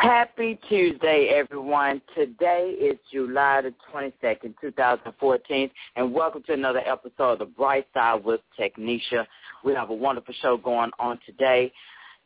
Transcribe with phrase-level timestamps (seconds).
[0.00, 2.00] Happy Tuesday, everyone.
[2.14, 8.24] Today is July the 22nd, 2014, and welcome to another episode of The Bright Side
[8.24, 9.26] with Technisha.
[9.64, 11.72] We have a wonderful show going on today.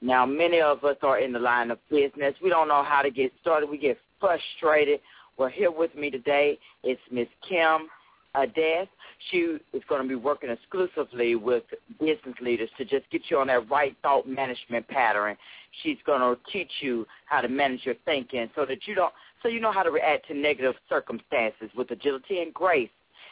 [0.02, 2.34] Now, many of us are in the line of business.
[2.42, 3.70] We don't know how to get started.
[3.70, 5.00] We get frustrated.
[5.38, 7.88] Well, here with me today is Miss Kim
[8.36, 8.88] Ades.
[9.30, 11.64] She is going to be working exclusively with
[12.00, 15.36] business leaders to just get you on that right thought management pattern.
[15.82, 19.48] She's going to teach you how to manage your thinking so that you don't, so
[19.48, 22.90] you know how to react to negative circumstances with agility and grace.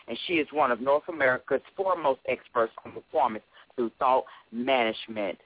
[0.08, 3.44] And she is one of North America's foremost experts on performance
[3.76, 5.38] through thought management.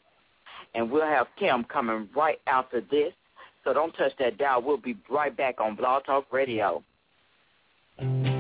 [0.74, 3.12] And we'll have Kim coming right after this.
[3.62, 4.62] So don't touch that dial.
[4.62, 6.82] We'll be right back on Blog Talk Radio.
[7.98, 8.33] All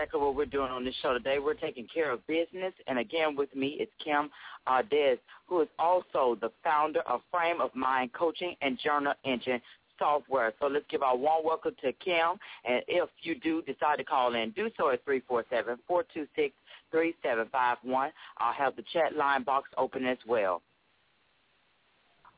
[0.00, 1.38] exactly what we're doing on this show today.
[1.38, 4.30] We're taking care of business, and again, with me is Kim
[4.66, 9.60] Ades, who is also the founder of Frame of Mind Coaching and Journal Engine
[9.98, 10.54] software.
[10.58, 14.34] So let's give our warm welcome to Kim, and if you do decide to call
[14.34, 16.54] in, do so at three four seven four two six
[16.90, 18.10] three seven five one.
[18.38, 20.62] I'll have the chat line box open as well.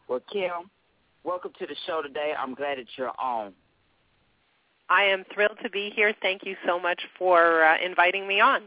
[0.08, 0.68] Well, Kim,
[1.22, 2.32] welcome to the show today.
[2.36, 3.52] I'm glad that you're on.
[4.92, 6.12] I am thrilled to be here.
[6.20, 8.64] Thank you so much for uh, inviting me on.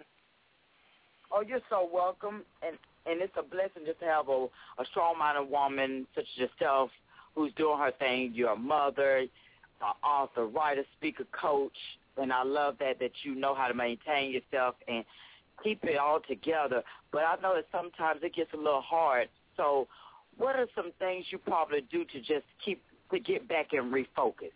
[1.31, 4.47] Oh, you're so welcome, and and it's a blessing just to have a,
[4.79, 6.89] a strong-minded woman such as yourself
[7.35, 8.31] who's doing her thing.
[8.33, 9.29] You're a mother, an
[10.03, 11.77] author, writer, speaker, coach,
[12.17, 15.05] and I love that that you know how to maintain yourself and
[15.63, 16.81] keep it all together.
[17.11, 19.29] But I know that sometimes it gets a little hard.
[19.57, 19.87] So,
[20.37, 22.81] what are some things you probably do to just keep
[23.11, 24.49] to get back and refocus?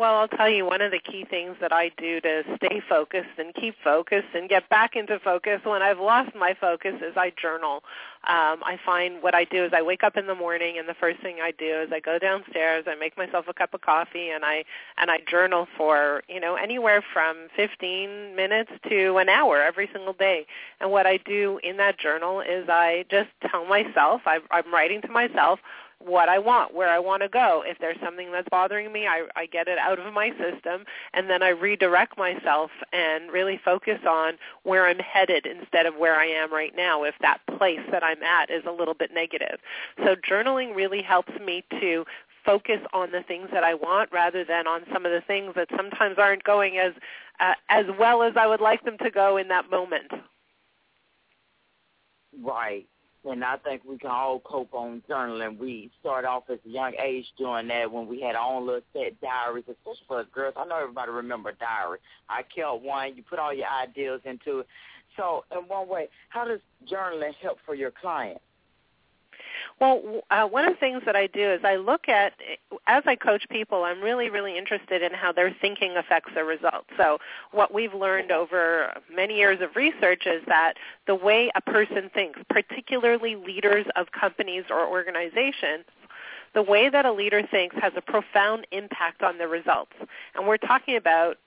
[0.00, 3.36] Well, I'll tell you one of the key things that I do to stay focused
[3.36, 7.34] and keep focused and get back into focus when I've lost my focus is I
[7.36, 7.82] journal.
[8.26, 10.94] Um, I find what I do is I wake up in the morning and the
[10.94, 14.30] first thing I do is I go downstairs, I make myself a cup of coffee
[14.30, 14.64] and I
[14.96, 20.14] and I journal for, you know, anywhere from 15 minutes to an hour every single
[20.14, 20.46] day.
[20.80, 25.02] And what I do in that journal is I just tell myself, I, I'm writing
[25.02, 25.60] to myself
[26.00, 27.62] what I want, where I want to go.
[27.64, 31.28] If there's something that's bothering me, I, I get it out of my system, and
[31.28, 36.26] then I redirect myself and really focus on where I'm headed instead of where I
[36.26, 39.58] am right now if that place that I'm at is a little bit negative.
[39.98, 42.04] So journaling really helps me to
[42.46, 45.68] focus on the things that I want rather than on some of the things that
[45.76, 46.94] sometimes aren't going as
[47.40, 50.10] uh, as well as I would like them to go in that moment.
[52.42, 52.86] Right
[53.24, 55.58] and I think we can all cope on journaling.
[55.58, 58.82] We start off at a young age doing that when we had our own little
[58.92, 60.54] set diaries, especially for girls.
[60.56, 61.98] I know everybody remember diary.
[62.28, 63.16] I kept one.
[63.16, 64.66] You put all your ideas into it.
[65.16, 68.40] So, in one way, how does journaling help for your clients?
[69.80, 72.34] Well, uh, one of the things that I do is I look at,
[72.86, 76.88] as I coach people, I'm really, really interested in how their thinking affects their results.
[76.96, 77.18] So
[77.52, 80.74] what we've learned over many years of research is that
[81.06, 85.84] the way a person thinks, particularly leaders of companies or organizations,
[86.54, 89.92] the way that a leader thinks has a profound impact on the results.
[90.34, 91.38] And we're talking about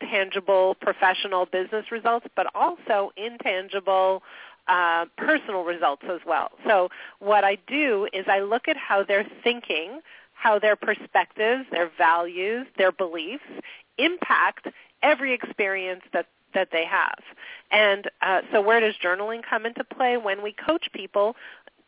[0.00, 4.22] tangible professional business results, but also intangible
[4.68, 6.50] uh, personal results as well.
[6.66, 10.00] So what I do is I look at how they're thinking,
[10.32, 13.44] how their perspectives, their values, their beliefs
[13.98, 14.68] impact
[15.02, 17.18] every experience that that they have.
[17.70, 20.16] And uh, so where does journaling come into play?
[20.16, 21.34] When we coach people,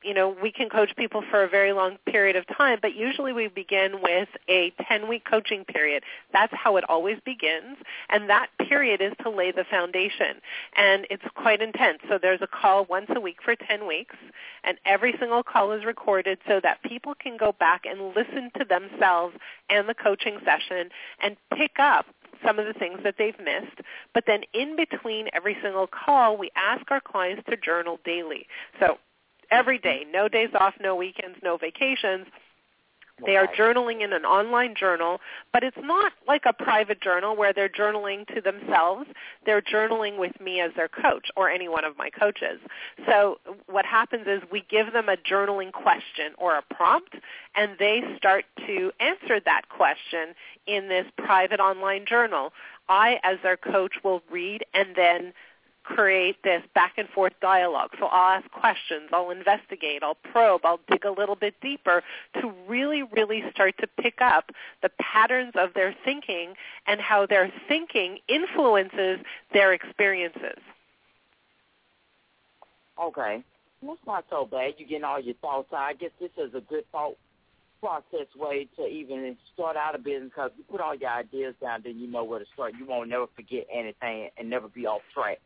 [0.06, 3.32] you know, we can coach people for a very long period of time, but usually
[3.32, 6.04] we begin with a 10-week coaching period.
[6.32, 7.76] That's how it always begins,
[8.08, 10.40] and that period is to lay the foundation.
[10.76, 11.98] And it's quite intense.
[12.08, 14.14] So there's a call once a week for 10 weeks,
[14.62, 18.64] and every single call is recorded so that people can go back and listen to
[18.64, 19.36] themselves
[19.68, 22.06] and the coaching session and pick up
[22.44, 23.80] some of the things that they've missed.
[24.14, 28.46] But then in between every single call, we ask our clients to journal daily.
[28.78, 28.98] So
[29.50, 32.26] every day, no days off, no weekends, no vacations.
[33.24, 37.50] They are journaling in an online journal, but it's not like a private journal where
[37.50, 39.06] they're journaling to themselves.
[39.46, 42.60] They're journaling with me as their coach or any one of my coaches.
[43.06, 43.38] So
[43.68, 47.14] what happens is we give them a journaling question or a prompt,
[47.54, 50.34] and they start to answer that question
[50.66, 52.52] in this private online journal.
[52.86, 55.32] I, as their coach, will read and then
[55.86, 57.90] create this back and forth dialogue.
[57.98, 62.02] So I'll ask questions, I'll investigate, I'll probe, I'll dig a little bit deeper
[62.40, 64.50] to really, really start to pick up
[64.82, 66.54] the patterns of their thinking
[66.86, 69.20] and how their thinking influences
[69.52, 70.58] their experiences.
[73.00, 73.42] Okay.
[73.82, 74.74] That's not so bad.
[74.78, 75.78] You're getting all your thoughts out.
[75.78, 77.16] I guess this is a good thought
[77.80, 81.82] process way to even start out a business because you put all your ideas down,
[81.84, 82.72] then you know where to start.
[82.76, 85.38] You won't never forget anything and never be off track.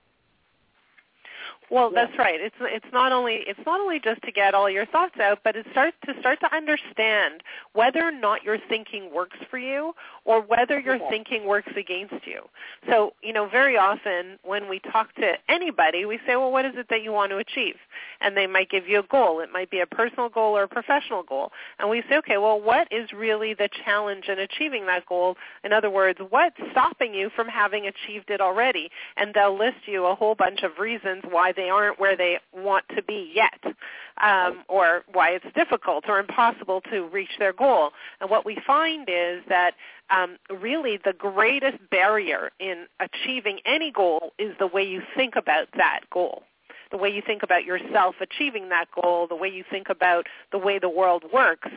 [1.71, 2.07] Well, yeah.
[2.07, 2.41] that's right.
[2.41, 5.55] It's it's not only it's not only just to get all your thoughts out, but
[5.55, 7.43] it's start to start to understand
[7.75, 9.95] whether or not your thinking works for you
[10.25, 11.07] or whether your okay.
[11.09, 12.43] thinking works against you.
[12.89, 16.75] So, you know, very often when we talk to anybody, we say, "Well, what is
[16.77, 17.77] it that you want to achieve?"
[18.21, 19.39] And they might give you a goal.
[19.41, 21.53] It might be a personal goal or a professional goal.
[21.79, 25.37] And we say, "Okay, well, what is really the challenge in achieving that goal?
[25.63, 30.07] In other words, what's stopping you from having achieved it already?" And they'll list you
[30.07, 33.75] a whole bunch of reasons why they aren't where they want to be yet.
[34.21, 37.91] um, or why it's difficult or impossible to reach their goal.
[38.21, 39.73] And what we find is that
[40.11, 45.69] um, really the greatest barrier in achieving any goal is the way you think about
[45.77, 46.43] that goal
[46.91, 50.59] the way you think about yourself achieving that goal, the way you think about the
[50.59, 51.69] way the world works,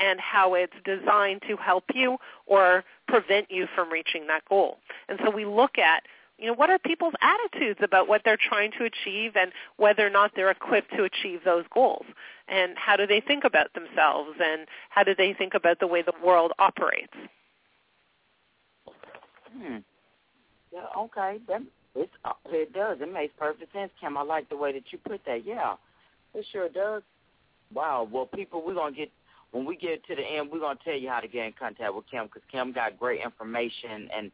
[0.00, 2.16] and how it's designed to help you
[2.46, 4.78] or prevent you from reaching that goal.
[5.10, 6.04] And so we look at
[6.42, 10.10] you know, what are people's attitudes about what they're trying to achieve and whether or
[10.10, 12.04] not they're equipped to achieve those goals?
[12.48, 16.02] And how do they think about themselves and how do they think about the way
[16.02, 17.12] the world operates?
[19.56, 19.76] Hmm.
[20.72, 21.38] Yeah, okay.
[21.46, 21.62] That
[21.94, 22.12] it's,
[22.46, 22.98] it does.
[23.00, 24.16] It makes perfect sense, Kim.
[24.16, 25.46] I like the way that you put that.
[25.46, 25.74] Yeah,
[26.34, 27.02] it sure does.
[27.72, 28.08] Wow.
[28.10, 29.10] Well, people, we're gonna get
[29.52, 30.50] when we get to the end.
[30.50, 33.20] We're gonna tell you how to get in contact with Kim because Kim got great
[33.22, 34.32] information and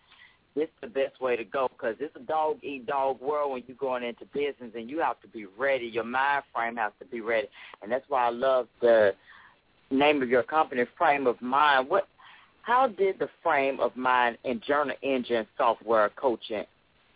[0.57, 3.77] it's the best way to go because it's a dog eat dog world when you're
[3.77, 5.87] going into business and you have to be ready.
[5.87, 7.49] Your mind frame has to be ready,
[7.83, 9.15] and that's why I love the
[9.91, 11.89] name of your company, Frame of Mind.
[11.89, 12.09] What?
[12.63, 16.65] How did the Frame of Mind and Journal Engine software coaching?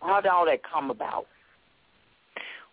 [0.01, 1.27] How did all that come about?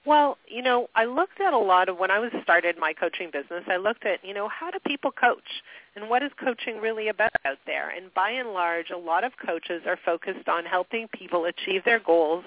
[0.06, 3.32] Well, you know, I looked at a lot of when I was started my coaching
[3.32, 3.66] business.
[3.68, 5.62] I looked at, you know, how do people coach,
[5.96, 7.90] and what is coaching really about out there?
[7.90, 12.00] And by and large, a lot of coaches are focused on helping people achieve their
[12.00, 12.46] goals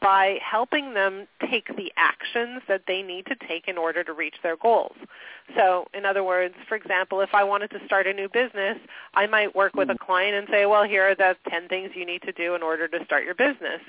[0.00, 4.36] by helping them take the actions that they need to take in order to reach
[4.42, 4.96] their goals.
[5.54, 8.78] So, in other words, for example, if I wanted to start a new business,
[9.12, 10.04] I might work with a hmm.
[10.04, 12.88] client and say, "Well, here are the 10 things you need to do in order
[12.88, 13.82] to start your business."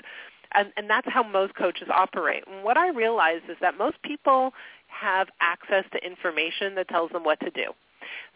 [0.54, 2.44] And, and that's how most coaches operate.
[2.46, 4.52] And what I realize is that most people
[4.88, 7.72] have access to information that tells them what to do.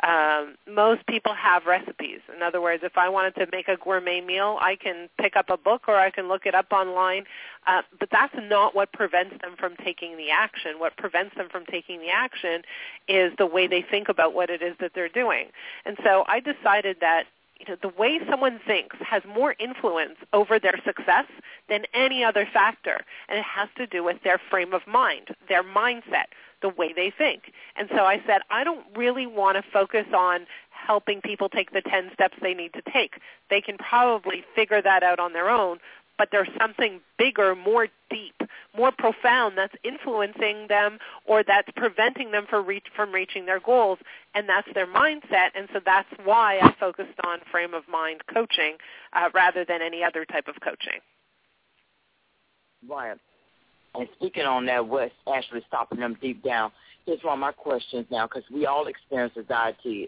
[0.03, 2.21] Um, most people have recipes.
[2.35, 5.49] In other words, if I wanted to make a gourmet meal, I can pick up
[5.49, 7.25] a book or I can look it up online.
[7.67, 10.79] Uh, but that's not what prevents them from taking the action.
[10.79, 12.63] What prevents them from taking the action
[13.07, 15.47] is the way they think about what it is that they're doing.
[15.85, 17.25] And so I decided that
[17.67, 21.27] you know, the way someone thinks has more influence over their success
[21.69, 23.01] than any other factor.
[23.29, 26.27] And it has to do with their frame of mind, their mindset,
[26.61, 27.53] the way they think.
[27.77, 31.83] And so I said, I don't really want to focus on helping people take the
[31.83, 33.21] 10 steps they need to take.
[33.51, 35.79] They can probably figure that out on their own,
[36.23, 38.41] but there's something bigger, more deep,
[38.77, 43.99] more profound that's influencing them or that's preventing them from, reach, from reaching their goals,
[44.33, 45.49] and that's their mindset.
[45.57, 48.77] And so that's why I focused on frame of mind coaching
[49.15, 51.01] uh, rather than any other type of coaching.
[52.89, 53.19] Right.
[53.97, 56.71] And speaking on that, what's actually stopping them deep down?
[57.05, 60.07] Here's one of my questions now, because we all experience anxiety,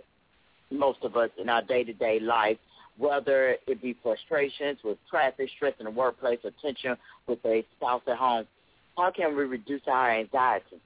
[0.71, 2.59] most of us in our day-to-day life
[2.99, 6.97] whether it be frustrations with traffic, stress in the workplace, or tension
[7.27, 8.47] with a spouse at home.
[8.97, 10.81] How can we reduce our anxiety?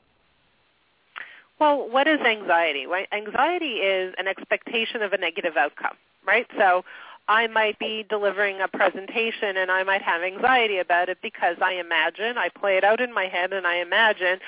[1.60, 2.86] Well, what is anxiety?
[2.86, 3.08] Right?
[3.12, 5.96] Anxiety is an expectation of a negative outcome,
[6.26, 6.46] right?
[6.56, 6.84] So
[7.28, 11.74] I might be delivering a presentation and I might have anxiety about it because I
[11.74, 14.38] imagine, I play it out in my head and I imagine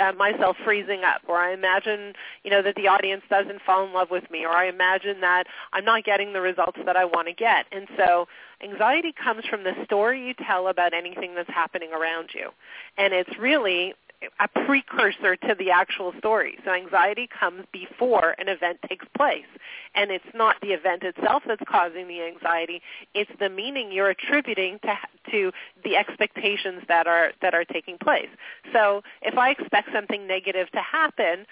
[0.00, 3.92] uh, myself freezing up or I imagine, you know, that the audience doesn't fall in
[3.92, 7.28] love with me or I imagine that I'm not getting the results that I want
[7.28, 7.66] to get.
[7.72, 8.26] And so
[8.62, 12.50] anxiety comes from the story you tell about anything that's happening around you.
[12.96, 13.94] And it's really
[14.40, 16.58] a precursor to the actual story.
[16.64, 19.46] So anxiety comes before an event takes place.
[19.94, 22.82] And it's not the event itself that's causing the anxiety,
[23.14, 24.94] it's the meaning you're attributing to
[25.30, 25.52] to
[25.84, 28.28] the expectations that are that are taking place.
[28.72, 31.46] So if I expect something negative to happen,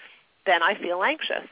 [0.45, 1.47] then I feel anxious.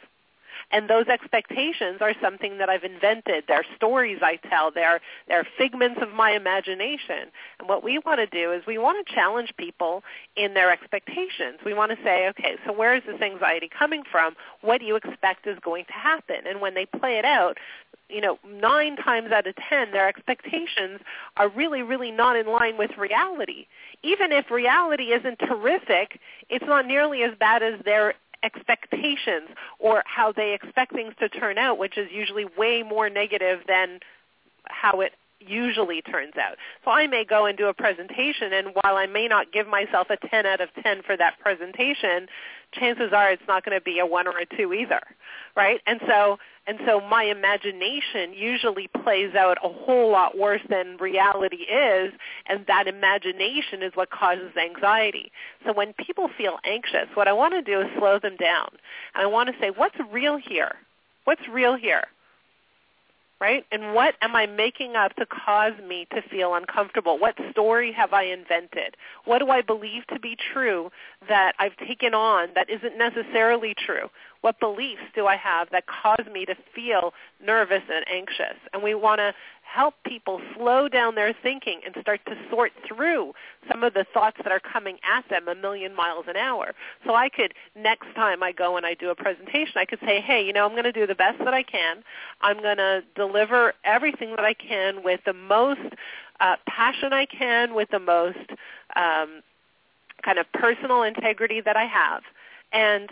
[0.72, 3.44] And those expectations are something that I've invented.
[3.48, 4.72] They're stories I tell.
[4.72, 7.30] They're, they're figments of my imagination.
[7.60, 10.04] And what we want to do is we want to challenge people
[10.36, 11.60] in their expectations.
[11.66, 14.36] We want to say, okay, so where is this anxiety coming from?
[14.62, 16.38] What do you expect is going to happen?
[16.48, 17.58] And when they play it out,
[18.10, 21.00] you know, nine times out of ten, their expectations
[21.38, 23.68] are really, really not in line with reality.
[24.04, 30.32] Even if reality isn't terrific, it's not nearly as bad as their expectations or how
[30.32, 34.00] they expect things to turn out, which is usually way more negative than
[34.66, 35.14] how it
[35.48, 36.58] usually turns out.
[36.86, 40.08] So I may go and do a presentation and while I may not give myself
[40.10, 42.28] a 10 out of 10 for that presentation,
[42.74, 45.02] chances are it's not going to be a 1 or a 2 either,
[45.56, 45.82] right?
[45.86, 51.64] And so and so my imagination usually plays out a whole lot worse than reality
[51.64, 52.14] is,
[52.46, 55.32] and that imagination is what causes anxiety.
[55.66, 58.70] So when people feel anxious, what I want to do is slow them down.
[59.16, 60.76] And I want to say, what's real here?
[61.24, 62.04] What's real here?
[63.42, 63.66] Right?
[63.72, 67.18] And what am I making up to cause me to feel uncomfortable?
[67.18, 68.96] What story have I invented?
[69.26, 70.92] What do I believe to be true
[71.28, 74.10] that I've taken on that isn't necessarily true?
[74.42, 78.58] What beliefs do I have that cause me to feel nervous and anxious?
[78.74, 83.34] And we want to help people slow down their thinking and start to sort through
[83.70, 86.74] some of the thoughts that are coming at them a million miles an hour.
[87.06, 90.20] So I could, next time I go and I do a presentation, I could say,
[90.20, 92.04] hey, you know, I'm going to do the best that I can.
[92.42, 95.80] I'm going to deliver everything that I can with the most
[96.42, 98.40] uh, passion I can, with the most
[98.96, 99.42] um,
[100.22, 102.24] kind of personal integrity that I have.
[102.74, 103.10] And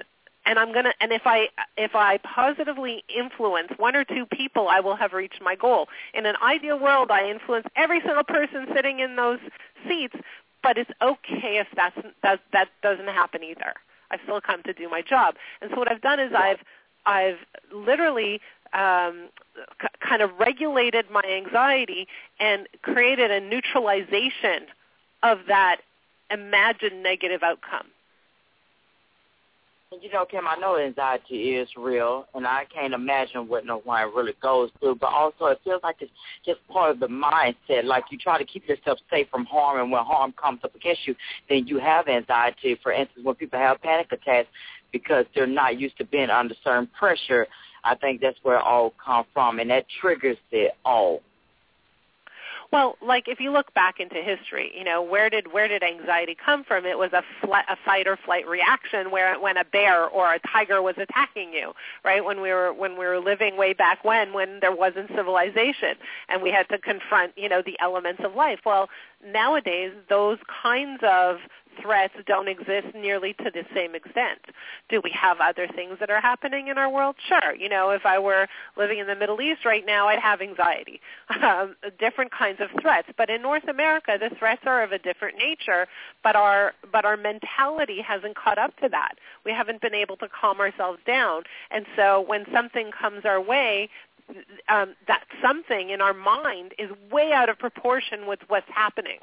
[0.49, 4.79] and I'm to and if I if I positively influence one or two people, I
[4.79, 5.87] will have reached my goal.
[6.15, 9.37] In an ideal world, I influence every single person sitting in those
[9.87, 10.15] seats,
[10.63, 13.75] but it's okay if that's that that doesn't happen either.
[14.09, 15.35] I still come to do my job.
[15.61, 16.59] And so what I've done is I've
[17.05, 17.37] I've
[17.71, 18.41] literally
[18.73, 19.29] um,
[19.79, 22.07] c- kind of regulated my anxiety
[22.39, 24.65] and created a neutralization
[25.21, 25.81] of that
[26.31, 27.85] imagined negative outcome.
[29.91, 34.13] You know, Kim, I know anxiety is real, and I can't imagine what no one
[34.15, 34.95] really goes through.
[34.95, 36.11] But also, it feels like it's
[36.45, 37.85] just part of the mindset.
[37.85, 41.07] Like you try to keep yourself safe from harm, and when harm comes up against
[41.07, 41.15] you,
[41.49, 42.77] then you have anxiety.
[42.83, 44.47] For instance, when people have panic attacks
[44.91, 47.47] because they're not used to being under certain pressure,
[47.83, 51.23] I think that's where it all comes from, and that triggers it all.
[52.71, 56.35] Well, like if you look back into history, you know, where did where did anxiety
[56.35, 56.85] come from?
[56.85, 60.39] It was a fl- a fight or flight reaction where when a bear or a
[60.39, 61.73] tiger was attacking you,
[62.05, 62.23] right?
[62.23, 65.95] When we were when we were living way back when when there wasn't civilization
[66.27, 68.59] and we had to confront, you know, the elements of life.
[68.65, 68.87] Well,
[69.25, 71.37] nowadays those kinds of
[71.81, 74.39] threats don't exist nearly to the same extent.
[74.89, 77.15] Do we have other things that are happening in our world?
[77.27, 77.55] Sure.
[77.55, 81.01] You know, if I were living in the Middle East right now, I'd have anxiety.
[81.39, 83.07] Um, different kinds of threats.
[83.17, 85.87] But in North America, the threats are of a different nature,
[86.21, 89.13] but our but our mentality hasn't caught up to that.
[89.45, 91.43] We haven't been able to calm ourselves down.
[91.71, 93.89] And so when something comes our way,
[94.67, 99.19] um, that something in our mind is way out of proportion with what's happening.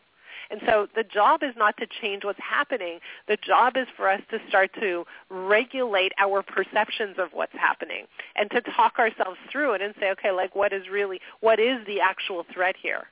[0.50, 3.00] And so the job is not to change what's happening.
[3.28, 8.06] The job is for us to start to regulate our perceptions of what's happening
[8.36, 11.84] and to talk ourselves through it and say, okay, like what is really, what is
[11.86, 13.04] the actual threat here?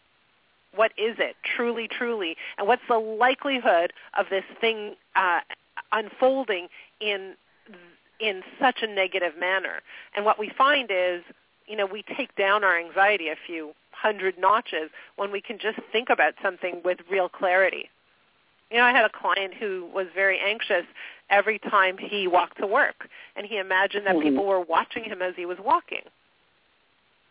[0.75, 2.37] What is it, truly, truly?
[2.59, 5.40] And what's the likelihood of this thing uh,
[5.92, 6.68] unfolding
[7.01, 7.35] in
[8.20, 9.81] in such a negative manner?
[10.16, 11.23] And what we find is,
[11.66, 13.73] you know, we take down our anxiety a few
[14.05, 17.88] hundred notches when we can just think about something with real clarity.
[18.71, 20.85] You know, I had a client who was very anxious
[21.31, 24.29] every time he walked to work, and he imagined that mm-hmm.
[24.29, 26.05] people were watching him as he was walking.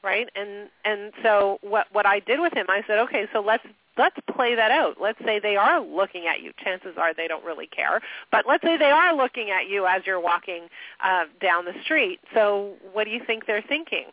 [0.04, 0.28] Right?
[0.36, 3.66] And and so what what I did with him, I said, okay, so let's
[3.98, 4.96] let's play that out.
[5.00, 6.52] Let's say they are looking at you.
[6.64, 10.02] Chances are they don't really care, but let's say they are looking at you as
[10.06, 10.64] you're walking
[11.04, 12.20] uh, down the street.
[12.34, 14.06] So what do you think they're thinking?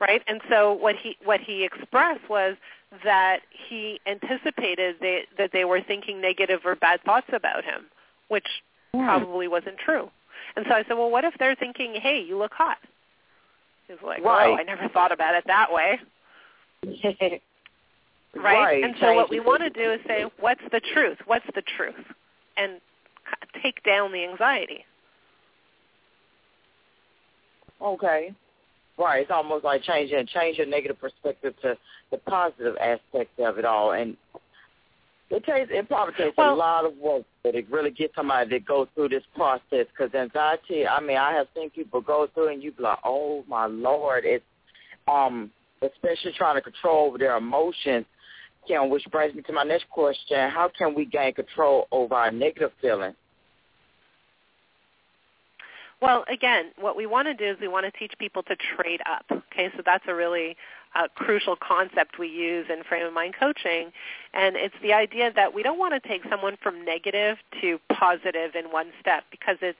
[0.00, 0.22] Right?
[0.26, 2.56] And so what he what he expressed was
[3.04, 7.86] that he anticipated they, that they were thinking negative or bad thoughts about him,
[8.28, 8.46] which
[8.94, 9.04] yeah.
[9.04, 10.10] probably wasn't true.
[10.56, 12.78] And so I said, well, what if they're thinking, hey, you look hot?
[13.86, 14.48] He's like, right.
[14.48, 15.98] oh, I never thought about it that way.
[16.84, 17.40] right?
[18.34, 18.84] right?
[18.84, 21.18] And so what we want to do is say, what's the truth?
[21.26, 21.94] What's the truth?
[22.56, 22.80] And
[23.62, 24.84] take down the anxiety.
[27.80, 28.32] Okay.
[28.98, 29.22] Right.
[29.22, 31.76] It's almost like changing change your negative perspective to
[32.10, 33.92] the positive aspect of it all.
[33.92, 34.16] And
[35.30, 38.60] it takes it probably takes well, a lot of work to really get somebody to
[38.60, 40.86] go through this process because anxiety.
[40.86, 44.24] I mean, I have seen people go through and you be like, oh my lord,
[44.24, 44.44] it's
[45.06, 48.04] um especially trying to control their emotions.
[48.66, 52.32] Kim, which brings me to my next question: How can we gain control over our
[52.32, 53.14] negative feelings?
[56.00, 59.00] Well, again, what we want to do is we want to teach people to trade
[59.04, 59.24] up.
[59.30, 60.56] Okay, so that's a really
[60.94, 63.92] uh, crucial concept we use in frame of mind coaching,
[64.32, 68.54] and it's the idea that we don't want to take someone from negative to positive
[68.54, 69.78] in one step because it's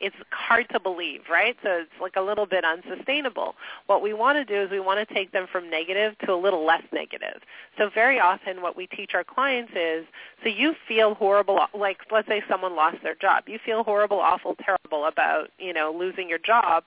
[0.00, 1.56] it's hard to believe, right?
[1.62, 3.54] So it's like a little bit unsustainable.
[3.86, 6.36] What we want to do is we want to take them from negative to a
[6.36, 7.42] little less negative.
[7.78, 10.06] So very often what we teach our clients is,
[10.42, 13.44] so you feel horrible, like let's say someone lost their job.
[13.46, 16.84] You feel horrible, awful, terrible about, you know, losing your job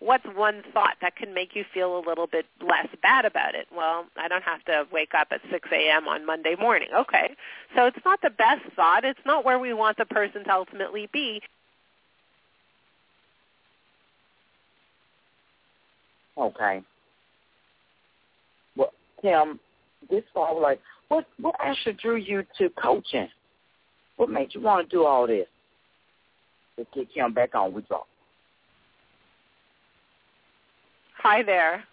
[0.00, 3.66] what's one thought that can make you feel a little bit less bad about it?
[3.74, 6.08] Well, I don't have to wake up at 6 a.m.
[6.08, 6.88] on Monday morning.
[6.94, 7.34] Okay.
[7.74, 9.04] So it's not the best thought.
[9.04, 11.40] It's not where we want the person to ultimately be.
[16.36, 16.82] Okay.
[18.76, 18.92] Well,
[19.22, 19.60] Tim,
[20.10, 23.28] this fall, like, what what actually drew you to coaching?
[24.16, 25.46] What made you want to do all this?
[26.76, 27.72] Let's get Kim back on.
[27.72, 28.06] We drop.
[31.18, 31.84] Hi there.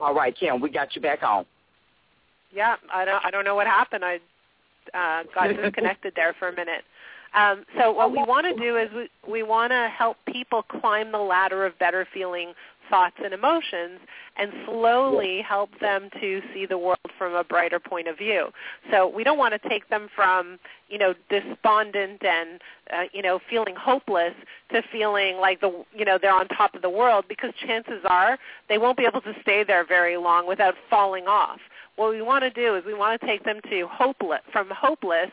[0.00, 1.44] All right, Kim, we got you back on.
[2.52, 4.04] Yeah, I don't I don't know what happened.
[4.04, 4.20] I
[4.94, 6.84] uh, got disconnected there for a minute.
[7.34, 11.12] Um, so what we want to do is we, we want to help people climb
[11.12, 12.54] the ladder of better feeling
[12.88, 14.00] thoughts and emotions
[14.36, 18.48] and slowly help them to see the world from a brighter point of view.
[18.90, 22.60] So we don't want to take them from, you know, despondent and,
[22.92, 24.34] uh, you know, feeling hopeless
[24.72, 28.38] to feeling like the, you know, they're on top of the world because chances are
[28.68, 31.58] they won't be able to stay there very long without falling off
[31.98, 35.30] what we want to do is we want to take them to hopeless from hopeless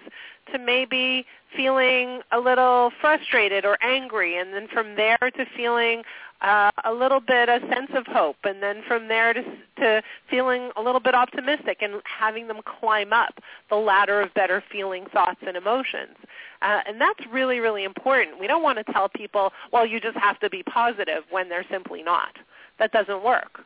[0.51, 6.01] to maybe feeling a little frustrated or angry and then from there to feeling
[6.41, 9.43] uh, a little bit a sense of hope and then from there to
[9.77, 14.63] to feeling a little bit optimistic and having them climb up the ladder of better
[14.71, 16.15] feeling thoughts and emotions.
[16.61, 18.39] Uh, and that's really really important.
[18.39, 21.65] We don't want to tell people well you just have to be positive when they're
[21.69, 22.37] simply not.
[22.79, 23.61] That doesn't work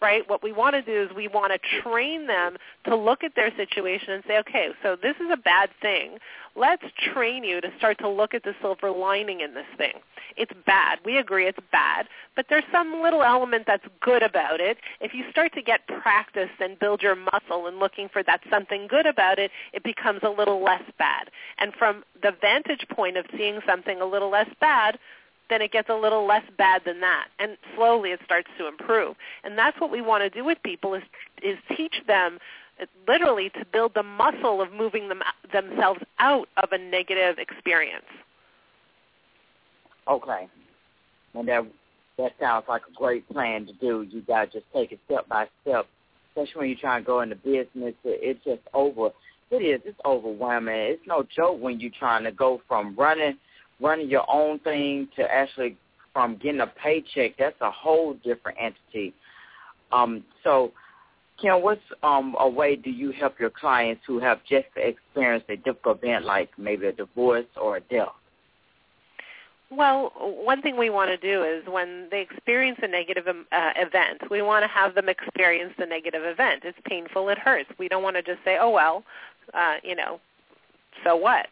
[0.00, 0.28] right?
[0.28, 3.54] What we want to do is we want to train them to look at their
[3.56, 6.18] situation and say, okay, so this is a bad thing.
[6.56, 6.82] Let's
[7.12, 9.92] train you to start to look at the silver lining in this thing.
[10.36, 10.98] It's bad.
[11.04, 14.78] We agree it's bad, but there's some little element that's good about it.
[15.00, 18.86] If you start to get practice and build your muscle in looking for that something
[18.88, 21.30] good about it, it becomes a little less bad.
[21.58, 24.98] And from the vantage point of seeing something a little less bad,
[25.50, 29.16] then it gets a little less bad than that, and slowly it starts to improve.
[29.44, 31.02] And that's what we want to do with people is
[31.42, 32.38] is teach them
[33.06, 38.04] literally to build the muscle of moving them themselves out of a negative experience.
[40.08, 40.48] Okay,
[41.34, 41.66] and that
[42.18, 44.06] that sounds like a great plan to do.
[44.08, 45.86] You got to just take it step by step,
[46.30, 47.94] especially when you're trying to go into business.
[48.04, 49.10] It, it's just over.
[49.50, 49.80] It is.
[49.84, 50.74] It's overwhelming.
[50.74, 53.36] It's no joke when you're trying to go from running
[53.80, 55.76] running your own thing to actually
[56.12, 59.14] from getting a paycheck, that's a whole different entity.
[59.92, 60.72] Um, so,
[61.40, 65.56] Kim, what's um, a way do you help your clients who have just experienced a
[65.56, 68.08] difficult event like maybe a divorce or a death?
[69.70, 73.70] Well, one thing we want to do is when they experience a negative um, uh,
[73.76, 76.62] event, we want to have them experience the negative event.
[76.64, 77.70] It's painful, it hurts.
[77.78, 79.04] We don't want to just say, "Oh well,
[79.54, 80.18] uh, you know,
[81.04, 81.46] so what?"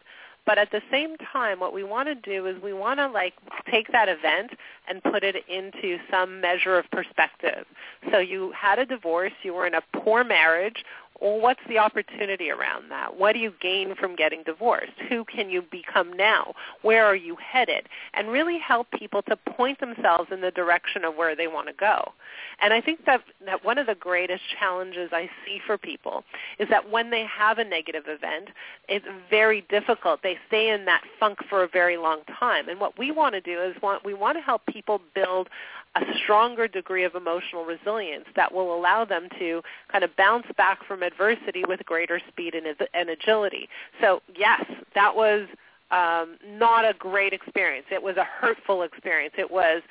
[0.49, 3.35] But at the same time, what we want to do is we want to like
[3.69, 4.49] take that event
[4.87, 7.67] and put it into some measure of perspective.
[8.11, 10.83] So you had a divorce, you were in a poor marriage,
[11.21, 13.17] well, what's the opportunity around that?
[13.17, 14.93] What do you gain from getting divorced?
[15.09, 16.53] Who can you become now?
[16.81, 17.87] Where are you headed?
[18.13, 21.73] And really help people to point themselves in the direction of where they want to
[21.73, 22.13] go.
[22.61, 26.23] And I think that, that one of the greatest challenges I see for people
[26.57, 28.49] is that when they have a negative event,
[28.87, 30.21] it's very difficult.
[30.23, 32.69] They stay in that funk for a very long time.
[32.69, 35.49] And what we want to do is want, we want to help people build
[35.95, 40.85] a stronger degree of emotional resilience that will allow them to kind of bounce back
[40.85, 43.67] from adversity with greater speed and, and agility.
[43.99, 45.47] So yes, that was
[45.91, 47.87] um, not a great experience.
[47.91, 49.33] It was a hurtful experience.
[49.37, 49.81] It was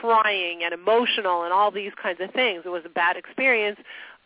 [0.00, 2.62] trying and emotional and all these kinds of things.
[2.66, 3.78] It was a bad experience.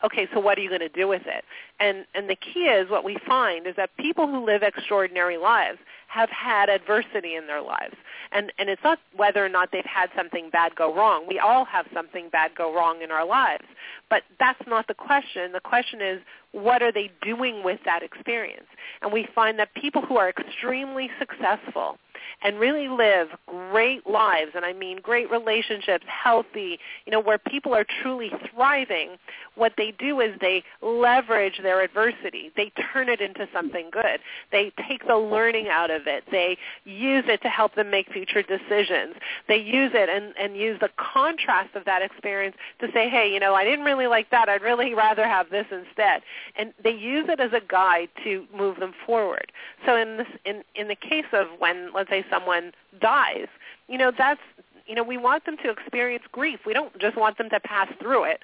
[0.04, 1.44] Okay, so what are you going to do with it?
[1.78, 5.78] And and the key is what we find is that people who live extraordinary lives
[6.08, 7.94] have had adversity in their lives.
[8.32, 11.26] And and it's not whether or not they've had something bad go wrong.
[11.28, 13.64] We all have something bad go wrong in our lives.
[14.10, 15.52] But that's not the question.
[15.52, 16.20] The question is
[16.52, 18.66] what are they doing with that experience?
[19.00, 21.96] And we find that people who are extremely successful
[22.42, 27.74] and really live great lives, and I mean great relationships, healthy, you know, where people
[27.74, 29.10] are truly thriving,
[29.54, 32.50] what they do is they leverage their adversity.
[32.56, 34.20] They turn it into something good.
[34.50, 36.24] They take the learning out of it.
[36.30, 39.14] They use it to help them make future decisions.
[39.48, 43.40] They use it and, and use the contrast of that experience to say, hey, you
[43.40, 44.48] know, I didn't really like that.
[44.48, 46.22] I'd really rather have this instead.
[46.56, 49.52] And they use it as a guide to move them forward.
[49.86, 53.46] So in this, in, in the case of when, let's say, someone dies,
[53.88, 54.40] you know, that's
[54.86, 56.60] you know, we want them to experience grief.
[56.66, 58.40] We don't just want them to pass through it.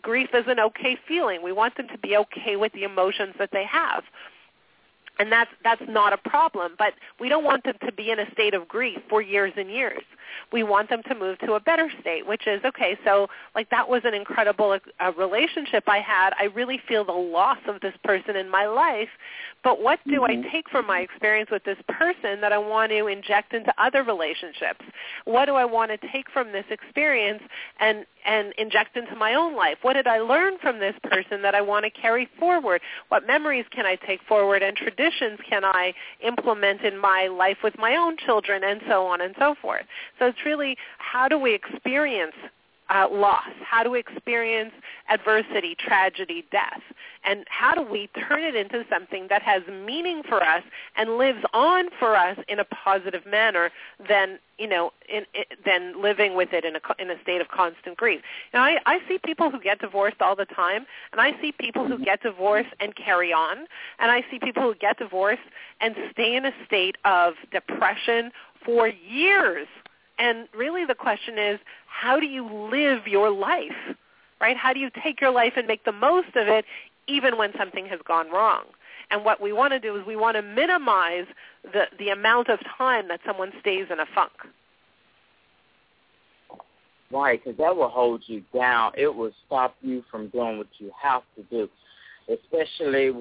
[0.00, 1.42] Grief is an okay feeling.
[1.42, 4.04] We want them to be okay with the emotions that they have.
[5.18, 8.30] And that's that's not a problem, but we don't want them to be in a
[8.32, 10.02] state of grief for years and years.
[10.52, 13.88] We want them to move to a better state, which is, okay, so like that
[13.88, 16.30] was an incredible uh, relationship I had.
[16.38, 19.08] I really feel the loss of this person in my life,
[19.64, 20.46] but what do mm-hmm.
[20.46, 24.02] I take from my experience with this person that I want to inject into other
[24.02, 24.84] relationships?
[25.24, 27.42] What do I want to take from this experience
[27.80, 29.78] and and inject into my own life?
[29.82, 32.80] What did I learn from this person that I want to carry forward?
[33.08, 35.92] What memories can I take forward and traditions can I
[36.24, 39.84] implement in my life with my own children and so on and so forth?
[40.22, 42.36] So it's really how do we experience
[42.88, 43.50] uh, loss?
[43.60, 44.70] How do we experience
[45.10, 46.80] adversity, tragedy, death?
[47.24, 50.62] And how do we turn it into something that has meaning for us
[50.94, 53.70] and lives on for us in a positive manner
[54.08, 57.48] than, you know, in, in, than living with it in a, in a state of
[57.48, 58.20] constant grief?
[58.54, 61.84] Now, I, I see people who get divorced all the time, and I see people
[61.84, 63.66] who get divorced and carry on,
[63.98, 65.42] and I see people who get divorced
[65.80, 68.30] and stay in a state of depression
[68.64, 69.66] for years
[70.18, 73.96] and really the question is, how do you live your life?
[74.40, 74.56] Right?
[74.56, 76.64] How do you take your life and make the most of it
[77.06, 78.64] even when something has gone wrong?
[79.10, 81.26] And what we want to do is we want to minimize
[81.62, 84.32] the, the amount of time that someone stays in a funk.
[87.12, 88.92] Right, because that will hold you down.
[88.96, 91.68] It will stop you from doing what you have to do,
[92.32, 93.12] especially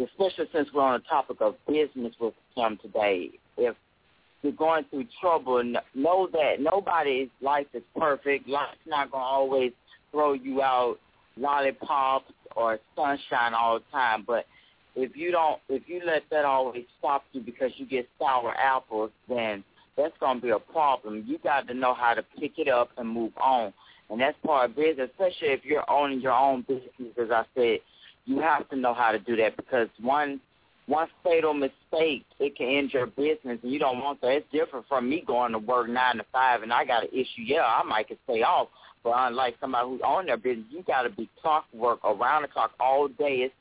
[0.00, 3.30] especially since we're on the topic of business with Kim today.
[3.56, 3.76] If
[4.42, 5.62] you're going through trouble,
[5.94, 8.48] know that nobody's life is perfect.
[8.48, 9.72] Life's not going to always
[10.10, 10.96] throw you out
[11.36, 14.24] lollipops or sunshine all the time.
[14.26, 14.46] But
[14.94, 19.10] if you don't, if you let that always stop you because you get sour apples,
[19.28, 19.64] then
[19.96, 21.24] that's going to be a problem.
[21.26, 23.72] You got to know how to pick it up and move on.
[24.10, 26.90] And that's part of business, especially if you're owning your own business.
[27.20, 27.78] As I said,
[28.26, 30.40] you have to know how to do that because one
[30.86, 34.32] one fatal mistake, it can end your business, and you don't want that.
[34.32, 37.42] It's different from me going to work nine to five, and I got an issue.
[37.44, 38.68] Yeah, I might can stay off,
[39.04, 42.72] but unlike somebody who's on their business, you got to be clockwork around the clock
[42.80, 43.48] all day.
[43.48, 43.54] It's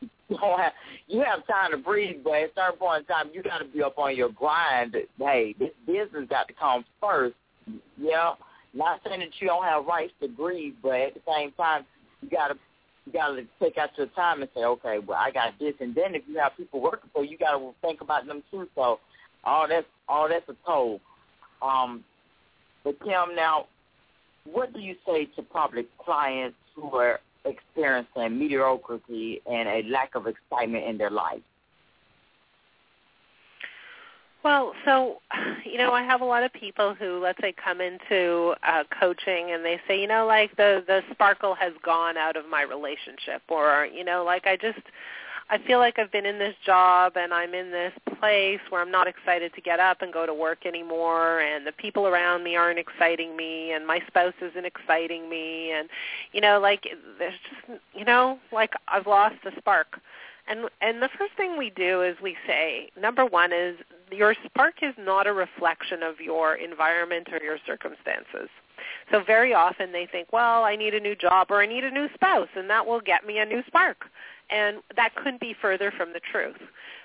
[0.28, 0.72] you don't have
[1.08, 3.64] you have time to breathe, but at a certain point in time, you got to
[3.64, 4.94] be up on your grind.
[5.18, 7.34] Hey, this business got to come first.
[7.96, 8.34] Yeah,
[8.74, 11.84] not saying that you don't have rights to grieve, but at the same time,
[12.22, 12.54] you got to
[13.08, 15.94] you got to take out your time and say, okay, well, I got this, and
[15.94, 18.68] then if you have people working for you, you got to think about them too.
[18.74, 19.00] So
[19.44, 21.00] all that's all that's a toll.
[21.62, 22.04] Um,
[22.84, 23.66] but Kim, now,
[24.44, 30.26] what do you say to public clients who are experiencing mediocrity and a lack of
[30.26, 31.42] excitement in their life?
[34.44, 35.20] Well, so
[35.64, 39.52] you know, I have a lot of people who, let's say, come into uh, coaching
[39.52, 43.42] and they say, you know, like the the sparkle has gone out of my relationship,
[43.48, 44.80] or you know, like I just
[45.50, 48.90] I feel like I've been in this job and I'm in this place where I'm
[48.90, 52.54] not excited to get up and go to work anymore and the people around me
[52.54, 55.88] aren't exciting me and my spouse isn't exciting me and
[56.32, 56.86] you know like
[57.18, 60.00] there's just you know like I've lost the spark.
[60.48, 63.76] And and the first thing we do is we say number 1 is
[64.10, 68.48] your spark is not a reflection of your environment or your circumstances.
[69.10, 71.90] So very often they think, well, I need a new job or I need a
[71.90, 74.06] new spouse, and that will get me a new spark.
[74.50, 76.56] And that couldn't be further from the truth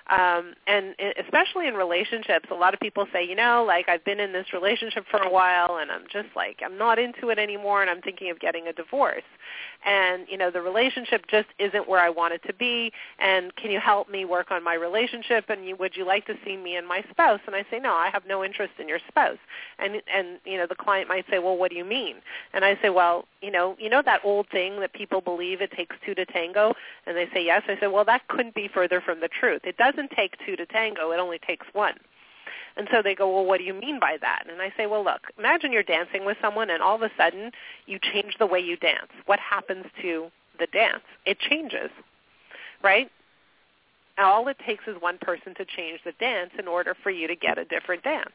[0.08, 4.20] um, and especially in relationships, a lot of people say, you know, like I've been
[4.20, 7.82] in this relationship for a while, and I'm just like I'm not into it anymore,
[7.82, 9.24] and I'm thinking of getting a divorce.
[9.86, 12.92] And you know, the relationship just isn't where I want it to be.
[13.20, 15.46] And can you help me work on my relationship?
[15.50, 17.42] And you, would you like to see me and my spouse?
[17.48, 19.40] And I say, no, I have no interest in your spouse.
[19.80, 22.18] And and you know, the client might say, well, what do you mean?
[22.54, 25.72] And I say, well, you know, you know that old thing that people believe it
[25.72, 26.74] takes two to tango,
[27.06, 27.64] and they say yes.
[27.68, 29.62] I say, well, that couldn't be further from the truth.
[29.64, 31.12] It does doesn't take two to tango.
[31.12, 31.96] It only takes one.
[32.76, 34.44] And so they go, well, what do you mean by that?
[34.50, 37.52] And I say, well, look, imagine you're dancing with someone and all of a sudden
[37.86, 39.12] you change the way you dance.
[39.26, 41.04] What happens to the dance?
[41.26, 41.92] It changes,
[42.84, 43.12] right?
[44.18, 47.36] All it takes is one person to change the dance in order for you to
[47.36, 48.34] get a different dance.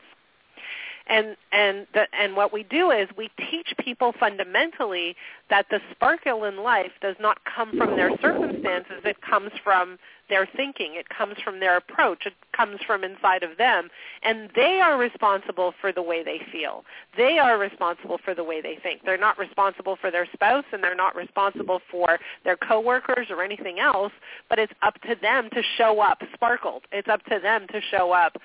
[1.08, 5.16] And and the, and what we do is we teach people fundamentally
[5.48, 9.02] that the sparkle in life does not come from their circumstances.
[9.04, 10.94] It comes from their thinking.
[10.94, 12.26] It comes from their approach.
[12.26, 13.88] It comes from inside of them.
[14.22, 16.84] And they are responsible for the way they feel.
[17.16, 19.02] They are responsible for the way they think.
[19.04, 23.78] They're not responsible for their spouse and they're not responsible for their coworkers or anything
[23.78, 24.12] else,
[24.48, 26.82] but it's up to them to show up sparkled.
[26.92, 28.36] It's up to them to show up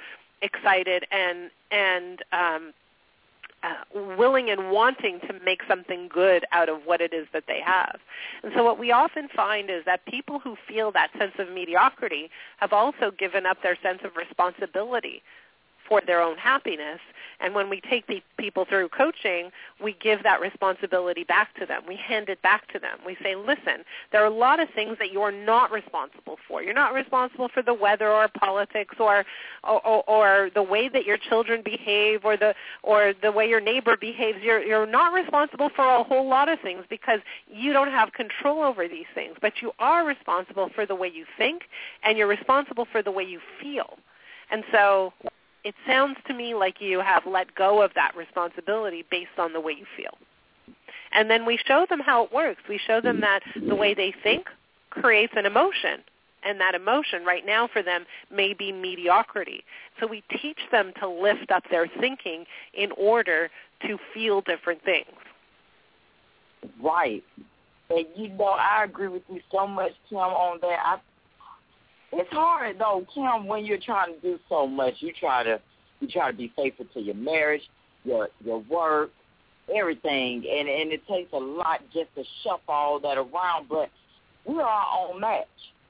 [0.44, 2.74] excited and and um
[3.64, 3.76] uh,
[4.18, 7.98] willing and wanting to make something good out of what it is that they have.
[8.44, 12.30] And so what we often find is that people who feel that sense of mediocrity
[12.58, 15.24] have also given up their sense of responsibility
[15.94, 17.00] for their own happiness.
[17.40, 19.52] And when we take the people through coaching,
[19.82, 21.84] we give that responsibility back to them.
[21.88, 22.98] We hand it back to them.
[23.06, 26.64] We say, listen, there are a lot of things that you're not responsible for.
[26.64, 29.24] You're not responsible for the weather or politics or,
[29.64, 33.96] or, or the way that your children behave or the, or the way your neighbor
[33.96, 34.40] behaves.
[34.42, 38.64] You're, you're not responsible for a whole lot of things because you don't have control
[38.64, 39.36] over these things.
[39.42, 41.64] But you are responsible for the way you think
[42.04, 43.98] and you're responsible for the way you feel.
[44.50, 45.14] And so
[45.64, 49.60] it sounds to me like you have let go of that responsibility based on the
[49.60, 50.18] way you feel.
[51.14, 52.62] And then we show them how it works.
[52.68, 54.48] We show them that the way they think
[54.90, 56.02] creates an emotion.
[56.46, 59.64] And that emotion right now for them may be mediocrity.
[60.00, 63.50] So we teach them to lift up their thinking in order
[63.88, 65.08] to feel different things.
[66.82, 67.24] Right.
[67.90, 70.80] And you know, I agree with you so much, Kim, on that.
[70.84, 70.98] I
[72.14, 74.96] it's hard though, Kim, when you're trying to do so much.
[75.00, 75.60] You try to
[76.00, 77.62] you try to be faithful to your marriage,
[78.04, 79.12] your your work,
[79.76, 83.68] everything, and and it takes a lot just to shuffle all that around.
[83.70, 83.90] But
[84.46, 85.48] we are our own match.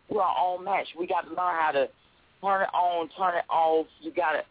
[0.09, 0.87] We're our own match.
[0.97, 1.87] We got to learn how to
[2.41, 3.87] turn it on, turn it off.
[4.01, 4.43] You got to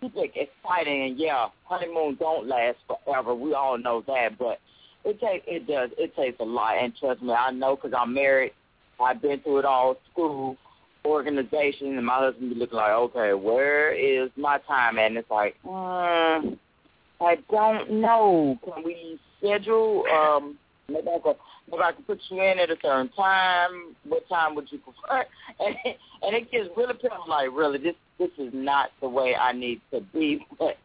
[0.00, 1.02] keep it exciting.
[1.02, 3.34] And yeah, honeymoon don't last forever.
[3.34, 4.58] We all know that, but
[5.04, 5.90] it takes it does.
[5.98, 6.76] It takes a lot.
[6.82, 8.52] And trust me, I know because I'm married.
[9.00, 9.96] I've been through it all.
[10.12, 10.56] School
[11.04, 14.98] organization, and my husband be looking like, okay, where is my time?
[14.98, 15.06] at?
[15.06, 16.58] And it's like, mm,
[17.20, 18.58] I don't know.
[18.64, 20.04] Can we schedule?
[20.12, 20.58] Um,
[20.88, 21.36] maybe I could,
[21.70, 23.94] maybe I could put you in at a certain time.
[24.06, 25.24] What time would you prefer?
[25.58, 25.76] And,
[26.22, 27.28] and it gets really tough.
[27.28, 30.46] Like, really, this this is not the way I need to be.
[30.58, 30.76] But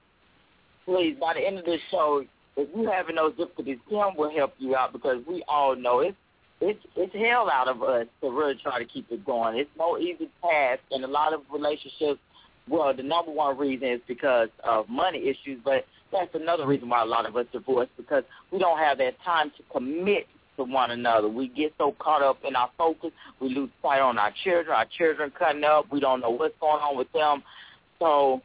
[0.85, 2.23] please, by the end of this show,
[2.57, 6.15] if you're having those difficulties, Kim will help you out because we all know it's
[6.61, 9.57] it's it's hell out of us to really try to keep it going.
[9.57, 12.19] It's no easy task, and a lot of relationships.
[12.67, 17.03] Well, the number one reason is because of money issues, but that's another reason why
[17.03, 20.91] a lot of us divorce because we don't have that time to commit to one
[20.91, 21.27] another.
[21.27, 24.75] We get so caught up in our focus, we lose sight on our children.
[24.75, 25.91] Our children cutting up.
[25.91, 27.43] We don't know what's going on with them.
[27.99, 28.41] So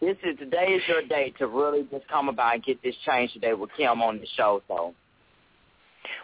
[0.00, 3.32] this is today is your day to really just come about and get this change
[3.32, 4.62] today with Kim on the show.
[4.68, 4.94] So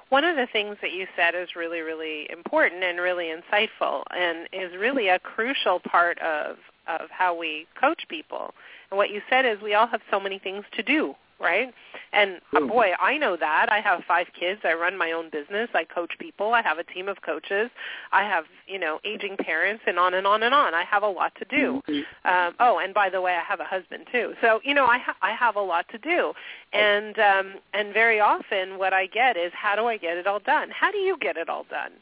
[0.08, 4.48] one of the things that you said is really, really important and really insightful and
[4.52, 8.54] is really a crucial part of, of how we coach people.
[8.90, 11.72] And what you said is we all have so many things to do right?
[12.12, 13.68] And uh, boy, I know that.
[13.70, 14.60] I have five kids.
[14.64, 15.68] I run my own business.
[15.74, 16.52] I coach people.
[16.52, 17.70] I have a team of coaches.
[18.12, 20.74] I have, you know, aging parents and on and on and on.
[20.74, 21.82] I have a lot to do.
[21.88, 22.28] Mm-hmm.
[22.28, 24.34] Um, oh, and by the way, I have a husband too.
[24.40, 26.32] So, you know, I ha- I have a lot to do.
[26.72, 30.40] And um and very often what I get is how do I get it all
[30.40, 30.70] done?
[30.70, 31.92] How do you get it all done?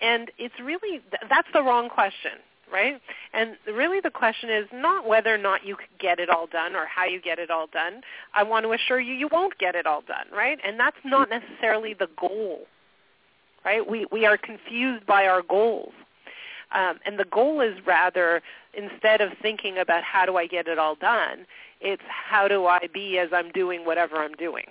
[0.00, 2.32] And it's really that's the wrong question
[2.72, 3.00] right?
[3.32, 6.74] And really the question is not whether or not you could get it all done
[6.74, 8.00] or how you get it all done.
[8.34, 10.58] I want to assure you you won't get it all done, right?
[10.64, 12.60] And that's not necessarily the goal,
[13.64, 13.88] right?
[13.88, 15.92] We, we are confused by our goals.
[16.72, 18.42] Um, and the goal is rather,
[18.74, 21.46] instead of thinking about how do I get it all done,
[21.80, 24.64] it's how do I be as I'm doing whatever I'm doing.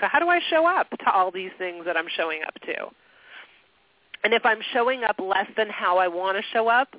[0.00, 2.88] So how do I show up to all these things that I'm showing up to?
[4.24, 6.96] And if I'm showing up less than how I want to show up,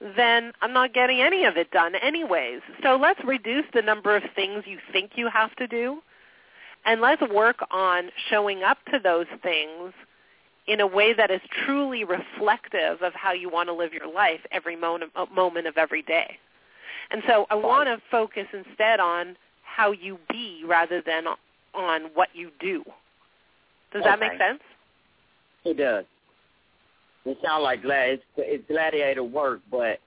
[0.00, 2.60] then I'm not getting any of it done anyways.
[2.82, 6.02] So let's reduce the number of things you think you have to do,
[6.84, 9.92] and let's work on showing up to those things
[10.66, 14.40] in a way that is truly reflective of how you want to live your life
[14.50, 16.38] every uh, moment of every day.
[17.10, 21.24] And so I want to focus instead on how you be rather than
[21.74, 22.82] on what you do.
[23.92, 24.10] Does okay.
[24.10, 24.60] that make sense?
[25.64, 26.04] It does.
[27.26, 29.98] It sounds like glad it's, it's gladiator work, but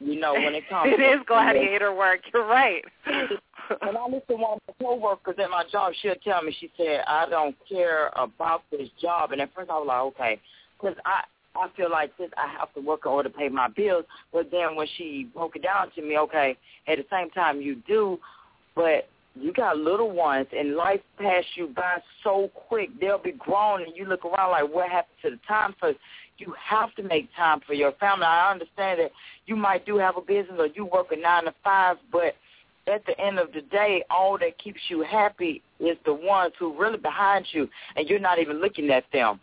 [0.00, 2.20] you know when it comes, it is gladiator work.
[2.32, 2.82] You're right.
[3.06, 6.56] when I listen to one of my coworkers at my job, she'll tell me.
[6.58, 10.40] She said, "I don't care about this job," and at first I was like, "Okay,"
[10.80, 11.24] because I
[11.54, 14.04] I feel like this I have to work in order to pay my bills.
[14.32, 17.76] But then when she broke it down to me, okay, at the same time you
[17.86, 18.18] do,
[18.74, 22.90] but you got little ones and life pass you by so quick.
[23.00, 25.74] They'll be grown and you look around like what happened to the time?
[25.80, 25.94] So
[26.38, 28.26] you have to make time for your family.
[28.26, 29.10] I understand that
[29.46, 32.34] you might do have a business or you work a nine to five, but
[32.86, 36.78] at the end of the day, all that keeps you happy is the ones who
[36.78, 39.40] really behind you, and you're not even looking at them.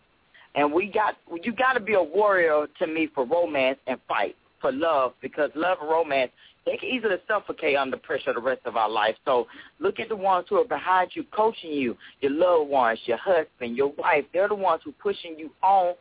[0.56, 4.36] And we got you got to be a warrior to me for romance and fight
[4.62, 6.32] for love because love and romance
[6.66, 9.16] they can easily suffocate under pressure the rest of our life.
[9.24, 9.46] So
[9.80, 13.78] look at the ones who are behind you, coaching you, your loved ones, your husband,
[13.78, 14.26] your wife.
[14.34, 15.94] They're the ones who pushing you on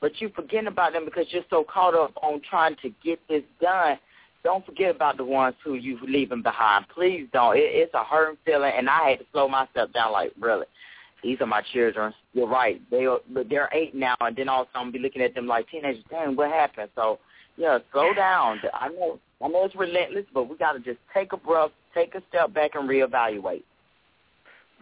[0.00, 3.42] but you forget about them because you're so caught up on trying to get this
[3.60, 3.98] done
[4.44, 6.86] don't forget about the ones who you're leaving behind.
[6.94, 7.56] Please don't.
[7.56, 10.12] It, it's a hurting feeling, and I had to slow myself down.
[10.12, 10.66] Like, really,
[11.22, 12.14] these are my children.
[12.32, 12.80] You're right.
[12.90, 15.22] They are, but they're eight now, and then all of a sudden, I'll be looking
[15.22, 16.04] at them like teenagers.
[16.10, 16.90] Dang, what happened?
[16.94, 17.18] So,
[17.56, 18.60] yeah, slow down.
[18.72, 22.14] I know, I know it's relentless, but we got to just take a breath, take
[22.14, 23.64] a step back, and reevaluate.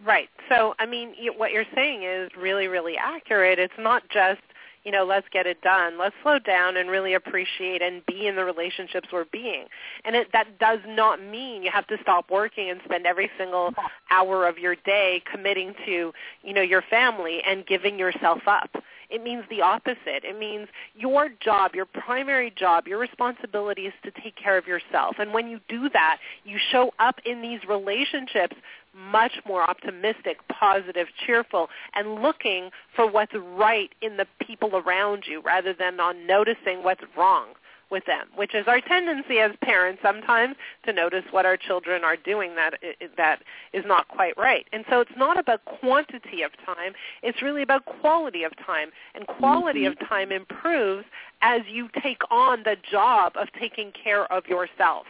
[0.05, 0.29] Right.
[0.49, 3.57] So, I mean, what you're saying is really, really accurate.
[3.57, 4.41] It's not just
[4.87, 5.99] you know, let's get it done.
[5.99, 9.65] Let's slow down and really appreciate and be in the relationships we're being.
[10.05, 13.73] And it, that does not mean you have to stop working and spend every single
[14.09, 18.69] hour of your day committing to, you know, your family and giving yourself up.
[19.09, 20.23] It means the opposite.
[20.23, 25.17] It means your job, your primary job, your responsibility is to take care of yourself.
[25.19, 28.55] And when you do that, you show up in these relationships
[28.97, 35.41] much more optimistic, positive, cheerful, and looking for what's right in the people around you
[35.41, 37.47] rather than on noticing what's wrong
[37.89, 42.17] with them, which is our tendency as parents sometimes to notice what our children are
[42.17, 42.73] doing that
[43.15, 43.41] that
[43.73, 44.65] is not quite right.
[44.73, 46.93] And so it's not about quantity of time,
[47.23, 48.89] it's really about quality of time.
[49.15, 50.01] And quality mm-hmm.
[50.01, 51.05] of time improves
[51.41, 55.05] as you take on the job of taking care of yourself.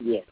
[0.00, 0.24] Yes.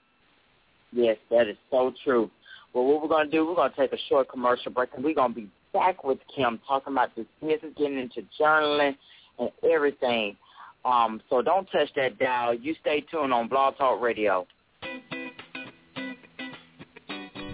[0.93, 2.31] Yes, that is so true.
[2.77, 5.03] Well, what we're going to do, we're going to take a short commercial break, and
[5.03, 8.95] we're going to be back with Kim talking about this Smiths getting into journaling
[9.39, 10.37] and everything.
[10.85, 12.53] Um, so don't touch that dial.
[12.53, 14.47] You stay tuned on Blog Talk Radio.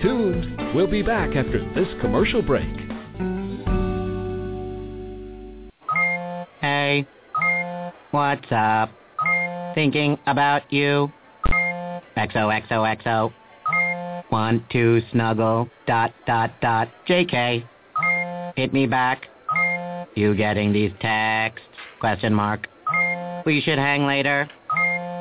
[0.01, 0.73] tuned.
[0.73, 2.92] We'll be back after this commercial break.
[6.93, 7.07] Hey,
[8.11, 8.91] what's up?
[9.73, 11.11] Thinking about you.
[12.15, 13.33] XOXOXO.
[14.31, 15.69] Want to snuggle.
[15.87, 16.89] Dot dot dot.
[17.07, 17.67] JK.
[18.55, 19.23] Hit me back.
[20.15, 21.65] You getting these texts?
[21.99, 22.67] Question mark.
[23.43, 24.47] We should hang later.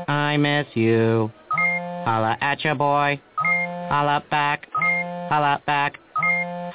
[0.09, 1.33] I miss you.
[1.49, 3.19] Holla at your boy.
[3.37, 4.67] Holla back.
[4.75, 5.97] Holla back.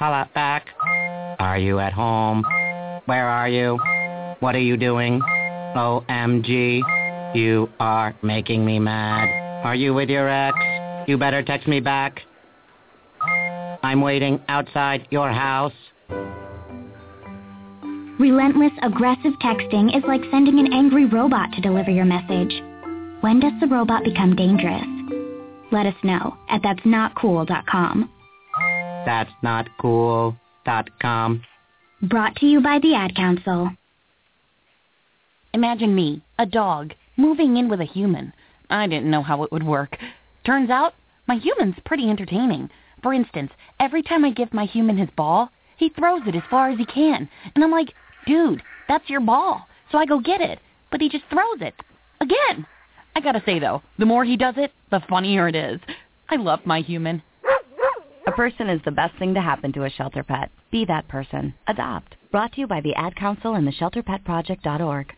[0.00, 0.66] Holla back.
[1.38, 2.42] Are you at home?
[3.06, 3.78] Where are you?
[4.40, 5.20] What are you doing?
[5.76, 6.82] OMG.
[7.34, 9.64] You are making me mad.
[9.64, 10.56] Are you with your ex?
[11.08, 12.20] You better text me back.
[13.82, 15.72] I'm waiting outside your house.
[18.18, 22.52] Relentless, aggressive texting is like sending an angry robot to deliver your message.
[23.20, 24.84] When does the robot become dangerous?
[25.70, 28.10] Let us know at that'snotcool.com.
[29.06, 31.42] That's not cool.com.
[32.02, 33.70] Brought to you by the Ad Council.
[35.58, 38.32] Imagine me, a dog, moving in with a human.
[38.70, 39.98] I didn't know how it would work.
[40.46, 40.94] Turns out,
[41.26, 42.70] my human's pretty entertaining.
[43.02, 43.50] For instance,
[43.80, 46.86] every time I give my human his ball, he throws it as far as he
[46.86, 47.28] can.
[47.56, 47.92] And I'm like,
[48.24, 49.66] dude, that's your ball.
[49.90, 50.60] So I go get it.
[50.92, 51.74] But he just throws it.
[52.20, 52.64] Again.
[53.16, 55.80] I gotta say though, the more he does it, the funnier it is.
[56.28, 57.20] I love my human.
[58.28, 60.52] A person is the best thing to happen to a shelter pet.
[60.70, 61.52] Be that person.
[61.66, 62.14] Adopt.
[62.30, 65.14] Brought to you by the Ad Council and the ShelterPetProject.org.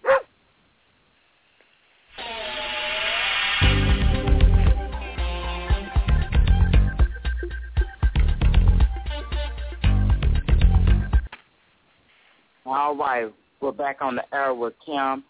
[12.73, 13.27] All right,
[13.61, 15.25] we're back on the air with Kim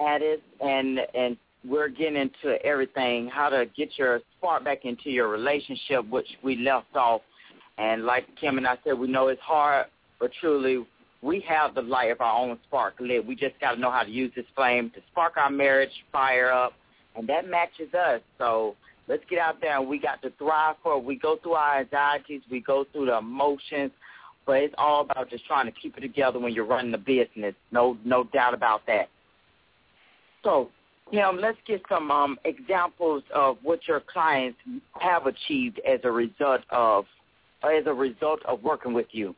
[0.00, 5.28] Ades, and and we're getting into everything, how to get your spark back into your
[5.28, 7.20] relationship, which we left off.
[7.76, 9.88] And like Kim and I said, we know it's hard,
[10.18, 10.86] but truly
[11.20, 13.26] we have the light of our own spark lit.
[13.26, 16.50] We just got to know how to use this flame to spark our marriage, fire
[16.50, 16.72] up,
[17.14, 18.22] and that matches us.
[18.38, 18.74] So
[19.06, 21.04] let's get out there and we got to thrive for it.
[21.04, 23.90] We go through our anxieties, we go through the emotions,
[24.46, 27.54] but it's all about just trying to keep it together when you're running a business.
[27.72, 29.08] No, no doubt about that.
[30.42, 30.70] So,
[31.10, 34.58] Kim, let's get some um, examples of what your clients
[35.00, 37.06] have achieved as a result of
[37.62, 39.34] as a result of working with you.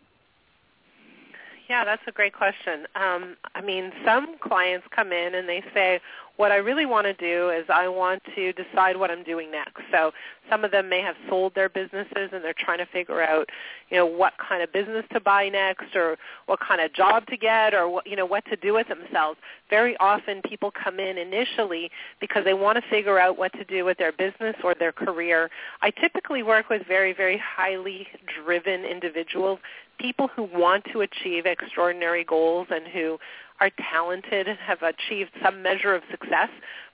[1.69, 2.87] Yeah, that's a great question.
[2.95, 6.01] Um, I mean, some clients come in and they say,
[6.37, 9.83] what I really want to do is I want to decide what I'm doing next.
[9.91, 10.13] So
[10.51, 13.49] some of them may have sold their businesses and they're trying to figure out,
[13.91, 16.17] you know, what kind of business to buy next or
[16.47, 19.39] what kind of job to get or what, you know, what to do with themselves.
[19.71, 23.85] Very often people come in initially because they want to figure out what to do
[23.85, 25.51] with their business or their career.
[25.83, 28.07] I typically work with very, very highly
[28.45, 29.59] driven individuals,
[29.99, 33.19] people who want to achieve extraordinary goals and who
[33.61, 36.49] are talented and have achieved some measure of success,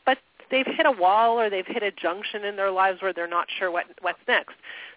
[0.05, 0.19] but
[0.51, 3.49] they've hit a wall or they've hit a junction in their lives where they're not
[3.59, 4.55] sure what what's next.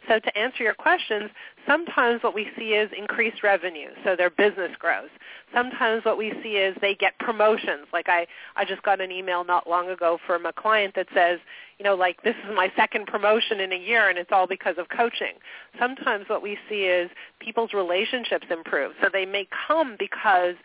[0.07, 1.31] So to answer your questions,
[1.65, 5.09] sometimes what we see is increased revenue, so their business grows.
[5.53, 7.87] Sometimes what we see is they get promotions.
[7.91, 11.39] Like I, I just got an email not long ago from a client that says,
[11.79, 14.75] you know, like this is my second promotion in a year and it's all because
[14.77, 15.33] of coaching.
[15.79, 17.09] Sometimes what we see is
[17.39, 18.91] people's relationships improve.
[19.01, 20.55] So they may come because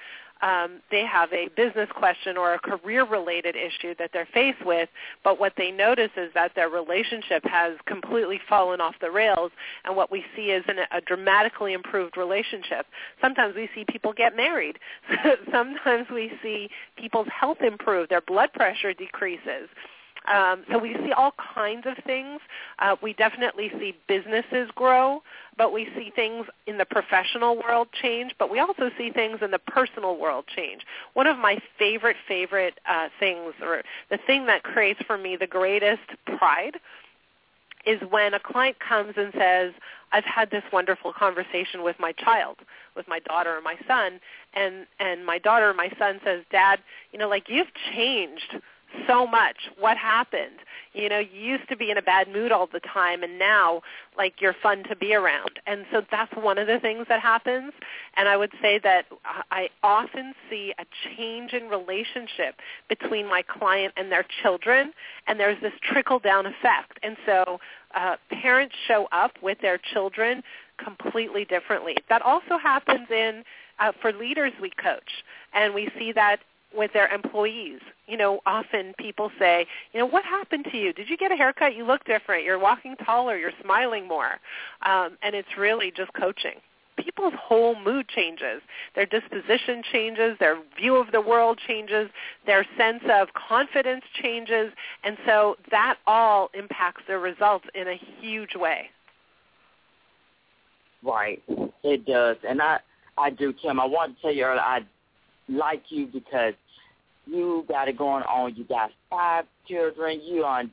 [0.42, 4.88] um, they have a business question or a career-related issue that they're faced with,
[5.22, 9.50] but what they notice is that their relationship has completely fallen off the rails,
[9.84, 12.86] and what we see is an, a dramatically improved relationship.
[13.20, 14.78] Sometimes we see people get married.
[15.52, 18.08] Sometimes we see people's health improve.
[18.08, 19.68] Their blood pressure decreases.
[20.26, 22.40] Um, so we see all kinds of things.
[22.78, 25.22] Uh, we definitely see businesses grow,
[25.56, 29.50] but we see things in the professional world change, but we also see things in
[29.50, 30.82] the personal world change.
[31.14, 35.46] One of my favorite, favorite uh, things, or the thing that creates for me the
[35.46, 36.02] greatest
[36.38, 36.78] pride,
[37.86, 39.72] is when a client comes and says,
[40.12, 42.58] I've had this wonderful conversation with my child,
[42.94, 44.20] with my daughter or my son,
[44.54, 46.80] and, and my daughter or my son says, Dad,
[47.12, 48.56] you know, like you've changed
[49.06, 49.56] so much.
[49.78, 50.58] What happened?
[50.92, 53.82] You know, you used to be in a bad mood all the time and now
[54.16, 55.60] like you're fun to be around.
[55.66, 57.72] And so that's one of the things that happens.
[58.16, 59.06] And I would say that
[59.50, 60.84] I often see a
[61.16, 62.56] change in relationship
[62.88, 64.92] between my client and their children
[65.26, 66.98] and there's this trickle down effect.
[67.02, 67.58] And so
[67.94, 70.42] uh, parents show up with their children
[70.82, 71.96] completely differently.
[72.08, 73.44] That also happens in
[73.78, 75.24] uh, for leaders we coach,
[75.54, 76.40] and we see that
[76.76, 77.80] with their employees.
[78.06, 80.92] You know, often people say, you know, what happened to you?
[80.92, 81.74] Did you get a haircut?
[81.74, 82.44] You look different.
[82.44, 83.36] You're walking taller.
[83.36, 84.38] You're smiling more.
[84.86, 86.54] Um, and it's really just coaching.
[86.96, 88.60] People's whole mood changes.
[88.94, 90.36] Their disposition changes.
[90.38, 92.10] Their view of the world changes.
[92.46, 94.72] Their sense of confidence changes.
[95.02, 98.90] And so that all impacts their results in a huge way.
[101.02, 101.42] Right.
[101.82, 102.36] It does.
[102.46, 102.80] And I,
[103.16, 103.80] I do, Kim.
[103.80, 104.80] I want to tell you earlier, I
[105.48, 106.54] like you because
[107.26, 108.54] you got it going on.
[108.56, 110.20] You got five children.
[110.22, 110.70] You on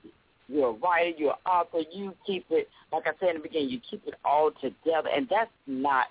[0.47, 1.79] you're a writer, you're an author.
[1.91, 3.69] You keep it like I said in the beginning.
[3.69, 6.07] You keep it all together, and that's not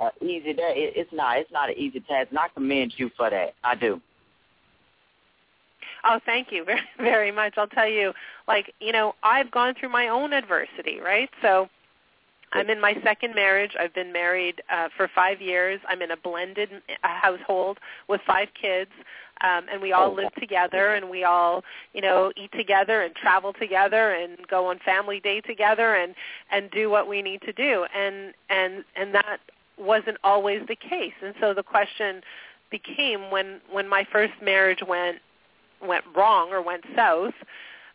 [0.00, 0.52] uh, easy.
[0.52, 1.38] That it, it's not.
[1.38, 2.28] It's not an easy task.
[2.30, 3.54] And I commend you for that.
[3.62, 4.00] I do.
[6.04, 7.54] Oh, thank you very very much.
[7.56, 8.12] I'll tell you,
[8.46, 11.30] like you know, I've gone through my own adversity, right?
[11.42, 11.68] So
[12.52, 13.72] I'm in my second marriage.
[13.78, 15.80] I've been married uh, for five years.
[15.88, 17.78] I'm in a blended uh, household
[18.08, 18.90] with five kids,
[19.42, 23.52] um, and we all live together, and we all, you know, eat together and travel
[23.52, 26.14] together and go on family day together and
[26.50, 27.86] and do what we need to do.
[27.94, 29.38] And and and that
[29.78, 31.14] wasn't always the case.
[31.22, 32.22] And so the question
[32.70, 35.18] became when when my first marriage went
[35.86, 37.34] went wrong or went south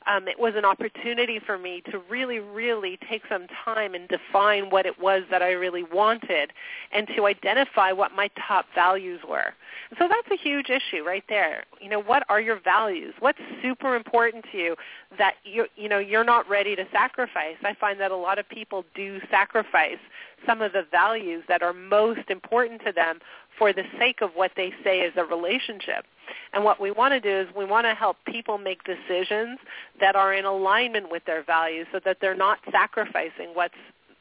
[0.07, 4.69] um, it was an opportunity for me to really, really take some time and define
[4.69, 6.51] what it was that I really wanted
[6.91, 9.53] and to identify what my top values were.
[9.97, 11.63] so that's a huge issue right there.
[11.81, 13.13] You know, what are your values?
[13.19, 14.75] What's super important to you
[15.17, 17.57] that you you know you're not ready to sacrifice?
[17.63, 19.99] I find that a lot of people do sacrifice
[20.45, 23.19] some of the values that are most important to them
[23.57, 26.05] for the sake of what they say is a relationship.
[26.53, 29.59] And what we want to do is we want to help people make decisions
[29.99, 33.73] that are in alignment with their values so that they're not sacrificing what's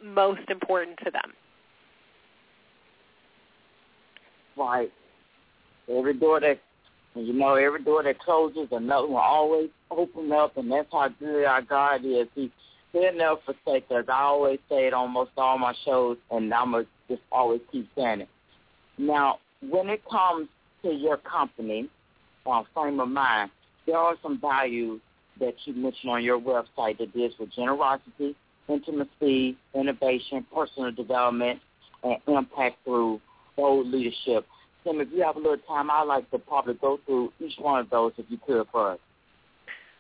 [0.03, 1.33] most important to them.
[4.57, 4.93] Right.
[5.89, 6.61] Every door that,
[7.15, 11.45] you know, every door that closes, another one always open up, and that's how good
[11.45, 12.27] our God is.
[12.35, 12.51] He,
[12.93, 14.05] he'll never forsake us.
[14.09, 18.23] I always say it almost all my shows, and I'm to just always keep saying
[18.23, 18.29] it.
[19.03, 20.49] Now, when it comes
[20.83, 21.91] to your company,
[22.47, 23.51] uh, frame of mind,
[23.85, 25.01] there are some values
[25.41, 28.37] that you mentioned on your website that deals with generosity,
[28.69, 31.61] intimacy, innovation, personal development,
[32.05, 33.21] and impact through
[33.57, 34.47] bold leadership.
[34.85, 37.81] Kim, if you have a little time, I'd like to probably go through each one
[37.81, 38.99] of those if you could for us.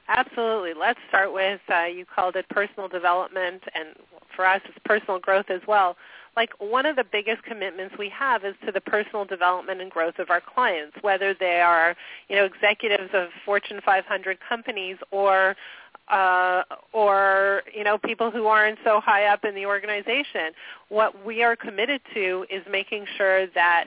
[0.07, 0.75] Absolutely.
[0.79, 3.97] Let's start with, uh, you called it personal development, and
[4.37, 5.97] for us it's personal growth as well
[6.37, 10.19] like one of the biggest commitments we have is to the personal development and growth
[10.19, 11.95] of our clients, whether they are,
[12.29, 15.57] you know, executives of Fortune 500 companies or
[16.09, 16.63] uh,
[16.93, 20.53] or you know people who aren't so high up in the organization.
[20.93, 23.87] What we are committed to is making sure that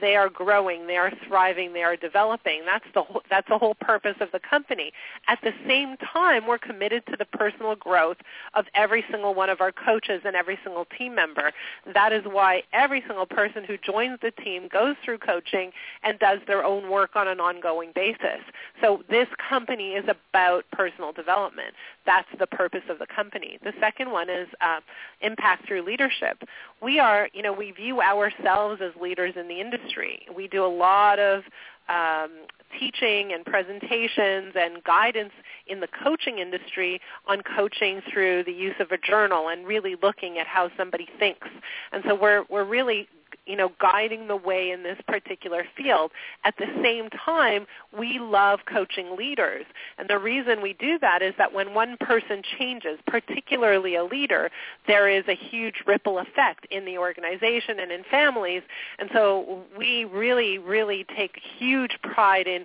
[0.00, 2.62] they are growing, they are thriving, they are developing.
[2.64, 4.92] That's the whole, that's the whole purpose of the company.
[5.28, 8.16] At the same time, we're committed to the personal growth
[8.54, 11.52] of every single one of our coaches and every single team member.
[11.92, 15.70] That is why every single person who joins the team goes through coaching
[16.02, 18.42] and does their own work on an ongoing basis.
[18.80, 21.74] So this company is about personal development.
[22.04, 23.58] That's the purpose of the company.
[23.62, 24.80] The second one is uh,
[25.20, 26.42] impact through leadership.
[26.82, 30.20] We are, you know, we view ourselves as leaders in the industry.
[30.34, 31.42] We do a lot of
[31.88, 32.30] um,
[32.78, 35.32] teaching and presentations and guidance
[35.66, 40.38] in the coaching industry on coaching through the use of a journal and really looking
[40.38, 41.48] at how somebody thinks.
[41.92, 43.08] And so we're we're really
[43.46, 46.10] you know, guiding the way in this particular field.
[46.44, 47.66] At the same time,
[47.96, 49.64] we love coaching leaders.
[49.98, 54.50] And the reason we do that is that when one person changes, particularly a leader,
[54.86, 58.62] there is a huge ripple effect in the organization and in families.
[58.98, 62.64] And so we really, really take huge pride in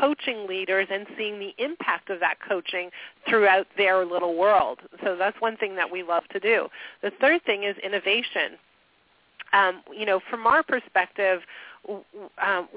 [0.00, 2.90] coaching leaders and seeing the impact of that coaching
[3.28, 4.78] throughout their little world.
[5.04, 6.68] So that's one thing that we love to do.
[7.02, 8.58] The third thing is innovation
[9.52, 11.40] um, you know, from our perspective,
[11.88, 12.68] um,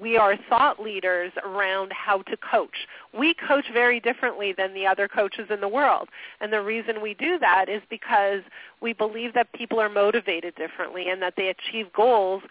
[0.00, 2.86] we are thought leaders around how to coach.
[3.16, 6.08] We coach very differently than the other coaches in the world.
[6.40, 8.40] And the reason we do that is because
[8.80, 12.42] we believe that people are motivated differently and that they achieve goals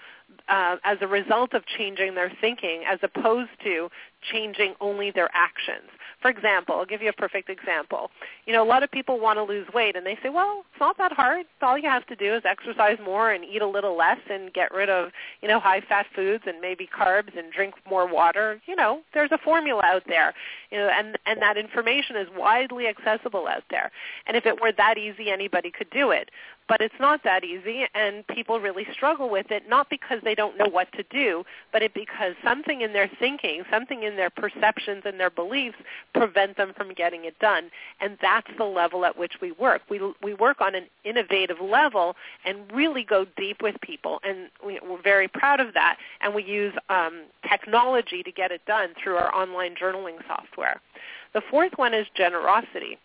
[0.47, 3.89] uh, as a result of changing their thinking as opposed to
[4.31, 5.89] changing only their actions.
[6.23, 8.09] For example, I'll give you a perfect example.
[8.45, 10.79] You know, a lot of people want to lose weight and they say, well, it's
[10.79, 11.45] not that hard.
[11.61, 14.73] All you have to do is exercise more and eat a little less and get
[14.73, 15.11] rid of,
[15.41, 18.61] you know, high-fat foods and maybe carbs and drink more water.
[18.67, 20.33] You know, there's a formula out there.
[20.71, 23.91] You know, and and that information is widely accessible out there.
[24.25, 26.31] And if it were that easy, anybody could do it
[26.67, 30.57] but it's not that easy and people really struggle with it not because they don't
[30.57, 35.03] know what to do but it because something in their thinking something in their perceptions
[35.05, 35.77] and their beliefs
[36.13, 37.69] prevent them from getting it done.
[37.99, 39.81] And that's the level at which we work.
[39.89, 44.79] We we work on an innovative level and really go deep with people and we,
[44.79, 45.97] are very proud of that.
[46.21, 50.81] And we use um, technology to get it done through our online journaling software.
[51.33, 52.97] The fourth one is generosity.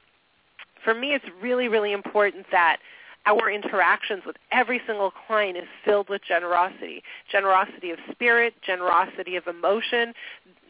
[0.85, 2.79] For me it's really really important that
[3.27, 7.03] our interactions with every single client is filled with generosity.
[7.31, 10.15] Generosity of spirit, generosity of emotion,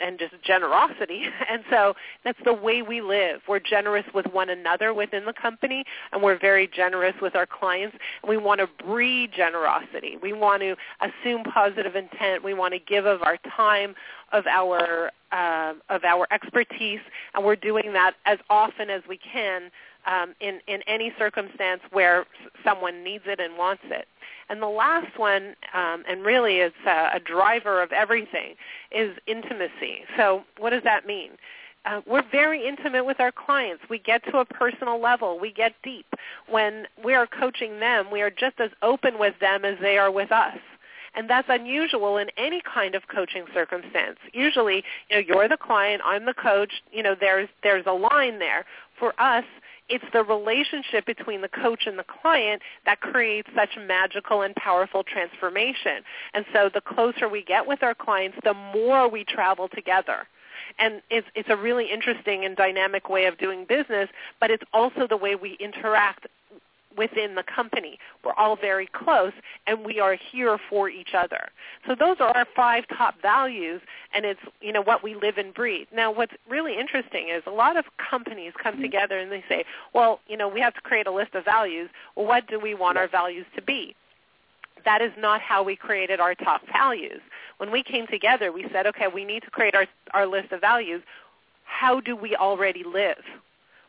[0.00, 1.24] and just generosity.
[1.50, 1.94] And so
[2.24, 3.40] that's the way we live.
[3.48, 7.96] We're generous with one another within the company, and we're very generous with our clients.
[8.26, 10.18] We want to breed generosity.
[10.22, 12.44] We want to assume positive intent.
[12.44, 13.94] We want to give of our time,
[14.32, 17.00] of our uh, of our expertise,
[17.34, 19.70] and we're doing that as often as we can
[20.08, 22.24] um, in, in any circumstance where
[22.64, 24.08] someone needs it and wants it.
[24.48, 28.54] And the last one, um, and really is a, a driver of everything,
[28.90, 30.04] is intimacy.
[30.16, 31.32] So what does that mean?
[31.84, 33.82] Uh, we're very intimate with our clients.
[33.88, 35.38] We get to a personal level.
[35.38, 36.06] We get deep.
[36.48, 40.10] When we are coaching them, we are just as open with them as they are
[40.10, 40.58] with us.
[41.14, 44.18] And that's unusual in any kind of coaching circumstance.
[44.32, 48.38] Usually, you know, you're the client, I'm the coach, you know, there's there's a line
[48.38, 48.64] there.
[48.98, 49.44] For us,
[49.88, 55.02] it's the relationship between the coach and the client that creates such magical and powerful
[55.02, 56.02] transformation.
[56.34, 60.26] And so the closer we get with our clients, the more we travel together.
[60.78, 64.08] And it's, it's a really interesting and dynamic way of doing business,
[64.40, 66.26] but it's also the way we interact
[66.96, 67.98] within the company.
[68.24, 69.32] We're all very close,
[69.66, 71.48] and we are here for each other.
[71.86, 73.80] So those are our five top values,
[74.12, 75.88] and it's you know what we live and breathe.
[75.92, 78.82] Now, what's really interesting is a lot of companies come mm-hmm.
[78.82, 79.64] together and they say,
[79.94, 81.88] well, you know, we have to create a list of values.
[82.16, 83.94] Well, what do we want our values to be?
[84.84, 87.20] That is not how we created our top values.
[87.58, 90.60] When we came together, we said, okay, we need to create our, our list of
[90.60, 91.02] values.
[91.64, 93.22] How do we already live?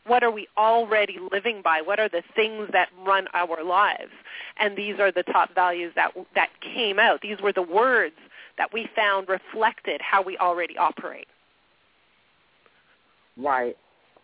[0.06, 1.82] What are we already living by?
[1.82, 4.10] What are the things that run our lives?
[4.58, 7.20] And these are the top values that that came out.
[7.20, 8.16] These were the words
[8.58, 11.28] that we found reflected how we already operate.
[13.36, 13.76] Right,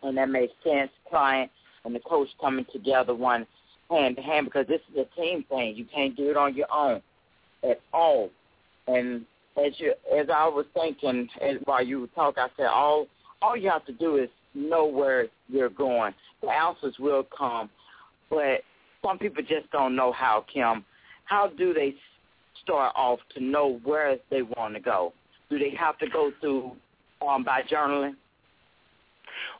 [0.02, 0.90] and that makes sense.
[1.08, 1.50] Client
[1.84, 3.46] and the coach coming together one
[3.90, 5.76] hand to hand because this is a team thing.
[5.76, 7.00] You can't do it on your own
[7.62, 8.30] at all.
[8.88, 9.24] And
[9.56, 13.06] as you as I was thinking as while you were talking, I said all
[13.40, 16.14] all you have to do is know where you're going.
[16.42, 17.70] The answers will come,
[18.30, 18.62] but
[19.04, 20.84] some people just don't know how, Kim.
[21.24, 21.94] How do they
[22.62, 25.12] start off to know where they want to go?
[25.50, 26.72] Do they have to go through
[27.26, 28.14] um, by journaling?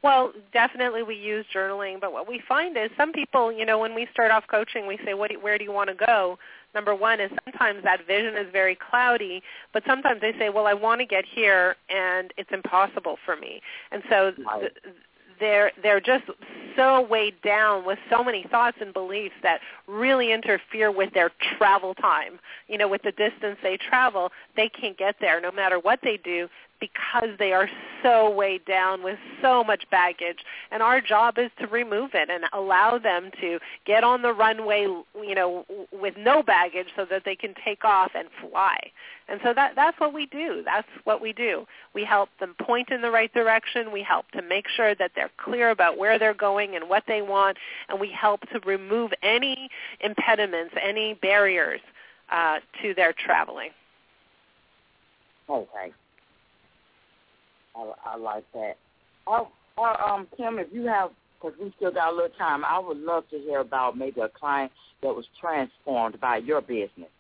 [0.03, 3.95] Well, definitely we use journaling, but what we find is some people, you know, when
[3.95, 5.31] we start off coaching, we say, "What?
[5.41, 6.39] Where do you want to go?"
[6.77, 10.75] Number one is sometimes that vision is very cloudy, but sometimes they say, "Well, I
[10.75, 14.73] want to get here, and it's impossible for me." And so th-
[15.41, 16.25] they're they're just
[16.77, 21.95] so weighed down with so many thoughts and beliefs that really interfere with their travel
[21.95, 22.39] time.
[22.69, 26.19] You know, with the distance they travel, they can't get there no matter what they
[26.19, 26.47] do
[26.81, 27.69] because they are
[28.03, 30.39] so weighed down with so much baggage.
[30.71, 34.83] And our job is to remove it and allow them to get on the runway
[34.83, 38.77] you know with no baggage so that they can take off and fly.
[39.29, 40.63] And so that that's what we do.
[40.65, 41.67] That's what we do.
[41.95, 43.93] We help them point in the right direction.
[43.93, 47.23] We help to make sure that they're clear about where they're going and what they
[47.23, 47.57] want.
[47.89, 49.69] And we help to remove any
[50.01, 51.81] impediments any barriers
[52.31, 53.71] uh, to their traveling.
[55.49, 55.93] Okay
[57.77, 58.77] I, I like that.
[59.27, 59.49] Oh,
[59.79, 61.11] uh, um, Kim, if you have,
[61.41, 64.29] because we still got a little time, I would love to hear about maybe a
[64.29, 64.73] client
[65.03, 67.11] that was transformed by your business.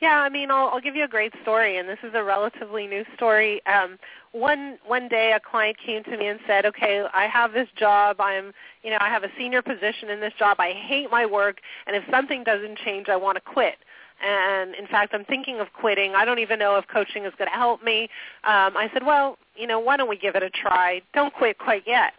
[0.00, 2.86] Yeah, I mean, I'll, I'll give you a great story, and this is a relatively
[2.86, 3.64] new story.
[3.66, 3.98] Um,
[4.32, 8.20] one one day, a client came to me and said, "Okay, I have this job.
[8.20, 8.52] I'm,
[8.82, 10.58] you know, I have a senior position in this job.
[10.60, 13.76] I hate my work, and if something doesn't change, I want to quit."
[14.24, 16.14] And in fact i'm thinking of quitting.
[16.14, 18.04] I don't even know if coaching is going to help me.
[18.44, 21.02] Um, i said well you know why don't we give it a try?
[21.14, 22.12] Don't quit quite yet.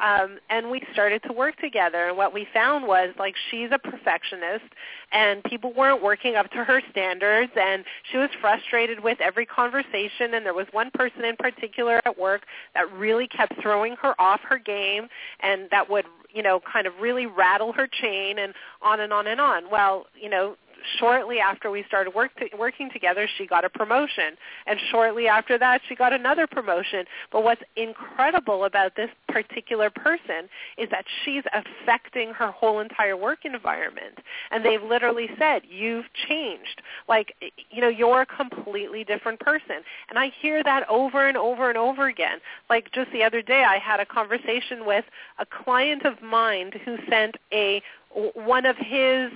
[0.00, 2.08] Um, and we started to work together.
[2.08, 4.64] And what we found was like she's a perfectionist
[5.12, 10.34] and people weren't working up to her standards and she was frustrated with every conversation.
[10.34, 12.42] And there was one person in particular at work
[12.74, 15.06] that really kept throwing her off her game
[15.40, 19.28] and that would you know kind of really rattle her chain and on and on
[19.28, 19.70] and on.
[19.70, 20.56] Well you know
[20.98, 24.36] shortly after we started work to, working together, she got a promotion.
[24.66, 27.04] And shortly after that, she got another promotion.
[27.32, 33.44] But what's incredible about this particular person is that she's affecting her whole entire work
[33.44, 34.18] environment.
[34.50, 36.82] And they've literally said, you've changed.
[37.08, 37.34] Like,
[37.70, 39.76] you know, you're a completely different person.
[40.08, 42.38] And I hear that over and over and over again.
[42.70, 45.04] Like just the other day, I had a conversation with
[45.38, 47.82] a client of mine who sent a
[48.34, 49.30] one of his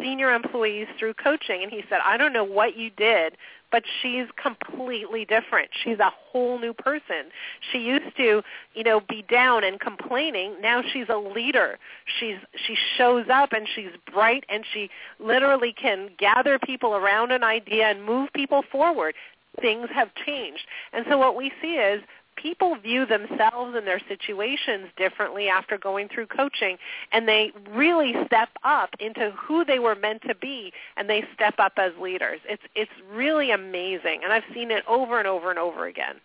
[0.00, 3.36] senior employees through coaching and he said, I don't know what you did,
[3.70, 5.70] but she's completely different.
[5.82, 7.30] She's a whole new person.
[7.72, 8.42] She used to,
[8.74, 10.54] you know, be down and complaining.
[10.60, 11.78] Now she's a leader.
[12.20, 12.36] She's
[12.66, 17.86] she shows up and she's bright and she literally can gather people around an idea
[17.86, 19.14] and move people forward.
[19.60, 20.66] Things have changed.
[20.92, 22.02] And so what we see is
[22.36, 26.76] people view themselves and their situations differently after going through coaching
[27.12, 31.54] and they really step up into who they were meant to be and they step
[31.58, 32.40] up as leaders.
[32.48, 36.16] It's it's really amazing and I've seen it over and over and over again.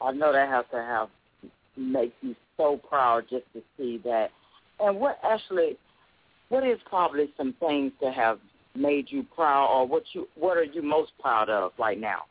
[0.00, 1.08] I know that has to have
[1.76, 4.30] make you so proud just to see that.
[4.80, 5.76] And what actually
[6.48, 8.38] what is probably some things that have
[8.74, 12.22] made you proud or what you what are you most proud of right now?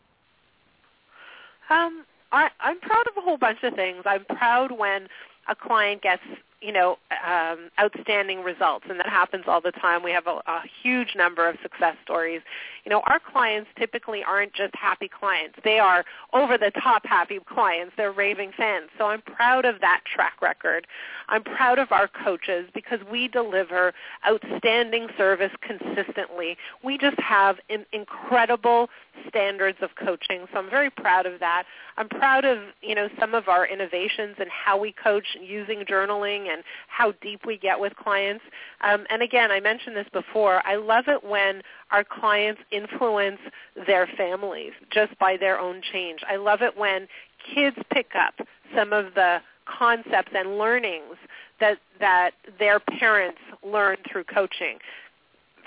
[1.70, 4.03] Um, I, I'm proud of a whole bunch of things.
[4.05, 5.07] I'm proud when
[5.47, 6.24] a client gets
[6.61, 10.01] you know, um, outstanding results, and that happens all the time.
[10.01, 12.41] We have a, a huge number of success stories.
[12.88, 17.91] You know, our clients typically aren't just happy clients; they are over-the-top happy clients.
[17.97, 18.88] They're raving fans.
[18.97, 20.88] So I'm proud of that track record.
[21.27, 23.93] I'm proud of our coaches because we deliver
[24.25, 26.55] outstanding service consistently.
[26.81, 28.88] We just have in, incredible
[29.27, 30.45] standards of coaching.
[30.53, 31.63] So I'm very proud of that.
[31.97, 36.47] I'm proud of, you know, some of our innovations and how we coach using journaling
[36.47, 38.43] and how deep we get with clients.
[38.81, 40.65] Um, and again, I mentioned this before.
[40.65, 43.39] I love it when our clients influence
[43.85, 46.21] their families just by their own change.
[46.29, 47.07] I love it when
[47.53, 48.35] kids pick up
[48.75, 51.15] some of the concepts and learnings
[51.59, 54.77] that that their parents learn through coaching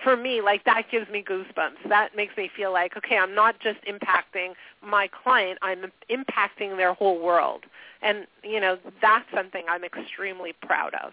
[0.02, 1.88] for me, like that gives me goosebumps.
[1.88, 4.52] That makes me feel like, okay, I'm not just impacting
[4.82, 7.64] my client, I'm impacting their whole world.
[8.02, 11.12] And, you know, that's something I'm extremely proud of.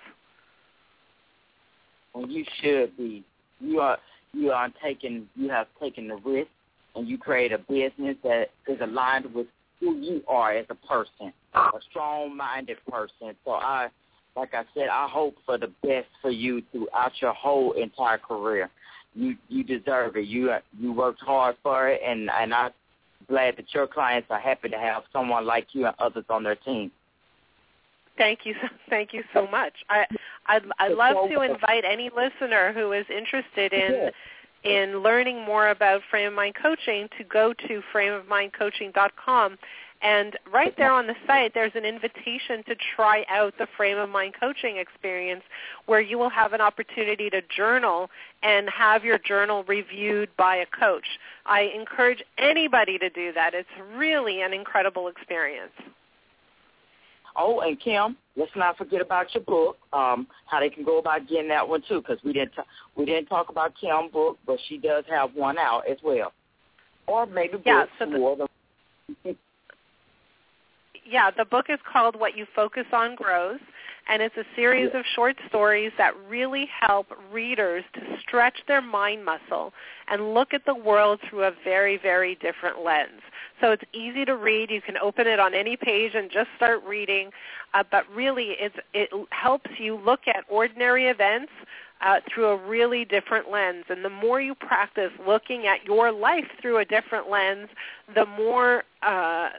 [2.14, 3.24] Well, you should be.
[3.60, 3.98] You are
[4.38, 6.50] you are taking you have taken the risk
[6.96, 9.48] and you create a business that is aligned with
[9.80, 13.36] who you are as a person, a strong minded person.
[13.46, 13.90] So I
[14.36, 18.70] like I said, I hope for the best for you throughout your whole entire career.
[19.16, 20.28] You you deserve it.
[20.28, 22.72] You you worked hard for it, and and I'm
[23.28, 26.56] glad that your clients are happy to have someone like you and others on their
[26.56, 26.92] team.
[28.18, 28.56] Thank you,
[28.90, 29.74] thank you so much.
[29.90, 30.06] I
[30.48, 34.12] I'd, I'd love to invite any listener who is interested in
[34.64, 39.58] in learning more about frame of mind coaching to go to frameofmindcoaching.com
[40.02, 44.10] And right there on the site, there's an invitation to try out the frame of
[44.10, 45.44] mind coaching experience
[45.86, 48.10] where you will have an opportunity to journal
[48.44, 51.06] and have your journal reviewed by a coach.
[51.46, 53.54] I encourage anybody to do that.
[53.54, 55.74] It's really an incredible experience.
[57.38, 59.78] Oh, and Kim, let's not forget about your book.
[59.94, 62.64] Um, how they can go about getting that one too, because we didn't t-
[62.96, 66.34] we didn't talk about Kim's book, but she does have one out as well,
[67.06, 68.48] or maybe yeah, books so the,
[69.26, 69.38] than.
[71.10, 73.60] yeah, the book is called What You Focus on Grows,
[74.10, 79.24] and it's a series of short stories that really help readers to stretch their mind
[79.26, 79.74] muscle
[80.10, 83.22] and look at the world through a very, very different lens.
[83.62, 84.70] So it's easy to read.
[84.70, 87.32] You can open it on any page and just start reading.
[87.74, 91.52] Uh, but really, it helps you look at ordinary events
[92.02, 93.86] uh, through a really different lens.
[93.90, 97.70] And the more you practice looking at your life through a different lens,
[98.14, 99.50] the more uh,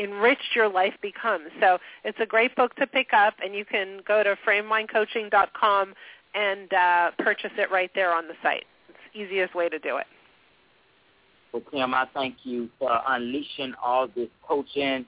[0.00, 1.48] enriched your life becomes.
[1.60, 5.94] So it's a great book to pick up, and you can go to framemindcoaching.com
[6.34, 8.64] and uh, purchase it right there on the site.
[8.88, 10.06] It's the easiest way to do it.
[11.52, 15.06] Well, Kim, I thank you for unleashing all this coaching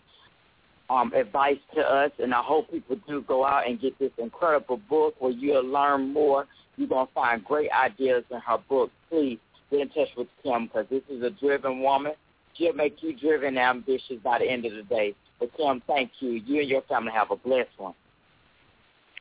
[0.89, 4.81] um, advice to us, and I hope people do go out and get this incredible
[4.89, 6.47] book where you'll learn more.
[6.81, 8.91] You're going to find great ideas in her book.
[9.11, 9.39] Please
[9.71, 12.13] get in touch with Kim because this is a driven woman.
[12.55, 15.15] She'll make you driven and ambitious by the end of the day.
[15.39, 16.31] But Kim, thank you.
[16.31, 17.93] You and your family have a blessed one.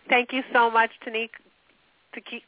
[0.08, 0.90] Thank you so much.
[1.04, 2.44] To keep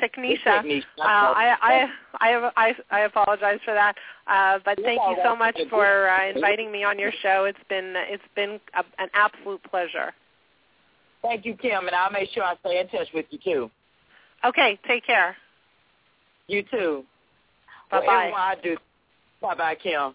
[0.00, 0.82] Technisha.
[1.00, 1.88] Uh, I, I,
[2.20, 3.96] I, I, I apologize for that,
[4.28, 7.44] uh, but thank you so much for uh, inviting me on your show.
[7.44, 10.12] It's been it's been a, an absolute pleasure.
[11.22, 13.70] Thank you, Kim, and I'll make sure I stay in touch with you too.
[14.44, 15.36] Okay, take care.
[16.48, 17.04] You too.
[17.90, 18.22] Bye well, bye.
[18.24, 18.76] Everyone, I do.
[19.40, 20.14] Bye bye, Kim.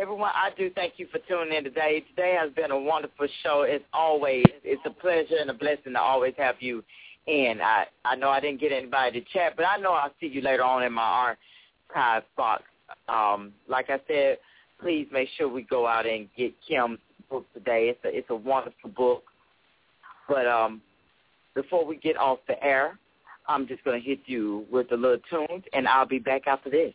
[0.00, 2.04] Everyone, I do thank you for tuning in today.
[2.10, 3.62] Today has been a wonderful show.
[3.62, 6.84] As always, it's a pleasure and a blessing to always have you
[7.26, 7.60] in.
[7.62, 10.40] I I know I didn't get anybody to chat, but I know I'll see you
[10.42, 11.36] later on in my
[11.90, 12.64] archive box.
[13.08, 14.38] Um, like I said,
[14.80, 16.98] please make sure we go out and get Kim's
[17.30, 17.88] book today.
[17.88, 19.24] It's a it's a wonderful book.
[20.28, 20.82] But um,
[21.54, 22.98] before we get off the air,
[23.48, 26.92] I'm just gonna hit you with a little tune, and I'll be back after this.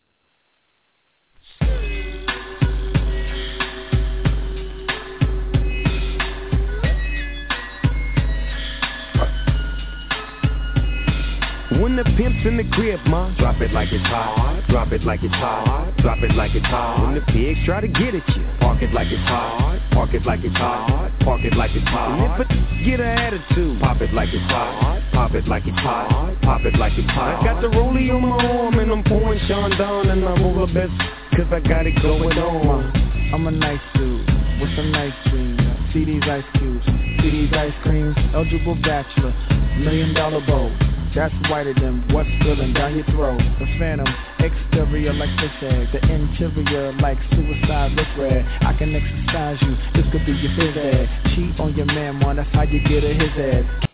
[11.82, 14.64] When the pimp's in the crib, ma, drop it like it's hot.
[14.70, 15.92] Drop it like it's hot.
[15.98, 17.02] Drop it like it's hot.
[17.02, 19.73] When the pigs try to get at you, park it like it's hot.
[19.94, 21.12] Park it like it's hot.
[21.22, 22.18] Park it like it's hot.
[22.18, 25.02] And if a get an attitude, pop it like it's hot.
[25.14, 26.36] Pop it like it's hot.
[26.42, 27.40] Pop it like it's hot.
[27.40, 30.74] I got the rollie on my arm and I'm pouring Chandon and I'm all the
[30.74, 30.94] best
[31.38, 32.90] cause I got it going on.
[33.34, 34.26] I'm a nice dude
[34.60, 35.62] with some nice dreams.
[35.94, 36.86] See these ice cubes,
[37.22, 38.18] see these ice creams.
[38.34, 39.34] Eligible bachelor,
[39.78, 40.93] million dollar bow.
[41.16, 43.38] That's whiter than what's spilling down your throat.
[43.60, 44.08] The phantom,
[44.40, 45.88] exterior like fish egg.
[45.94, 48.44] The interior like suicide look red.
[48.62, 51.36] I can exercise you, this could be your phys.
[51.36, 53.88] Cheat on your man, man, that's how you get a his head.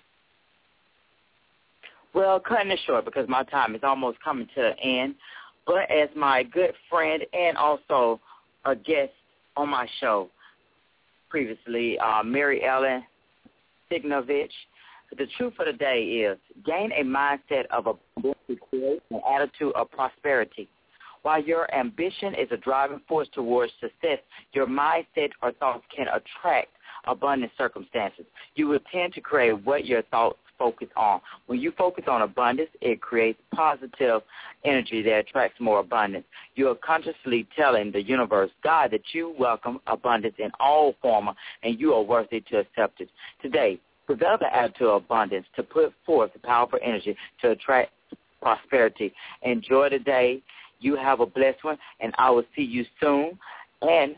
[2.13, 5.15] Well, cutting it short because my time is almost coming to an end.
[5.67, 8.19] But as my good friend and also
[8.65, 9.11] a guest
[9.57, 10.29] on my show
[11.29, 13.03] previously, uh, Mary Ellen
[13.91, 14.49] Signovich,
[15.17, 20.67] the truth of the day is gain a mindset of abundance, an attitude of prosperity.
[21.21, 24.19] While your ambition is a driving force towards success,
[24.53, 26.69] your mindset or thoughts can attract
[27.05, 28.25] abundant circumstances.
[28.55, 31.21] You will tend to create what your thoughts focus on.
[31.47, 34.21] When you focus on abundance, it creates positive
[34.65, 36.25] energy that attracts more abundance.
[36.55, 41.29] You are consciously telling the universe, God, that you welcome abundance in all form
[41.63, 43.09] and you are worthy to accept it.
[43.41, 43.79] Today,
[44.15, 47.91] develop an attitude of abundance to put forth the powerful energy to attract
[48.41, 49.13] prosperity.
[49.43, 50.41] Enjoy the day.
[50.79, 53.37] You have a blessed one, and I will see you soon.
[53.81, 54.15] And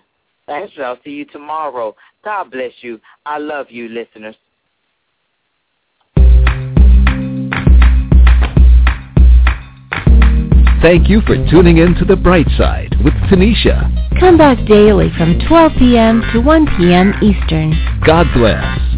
[0.48, 1.96] actually, I'll see you tomorrow.
[2.24, 3.00] God bless you.
[3.26, 4.36] I love you, listeners.
[10.82, 14.20] Thank you for tuning in to The Bright Side with Tanisha.
[14.20, 16.24] Come back daily from 12 p.m.
[16.34, 17.14] to 1 p.m.
[17.22, 17.74] Eastern.
[18.04, 18.91] God bless.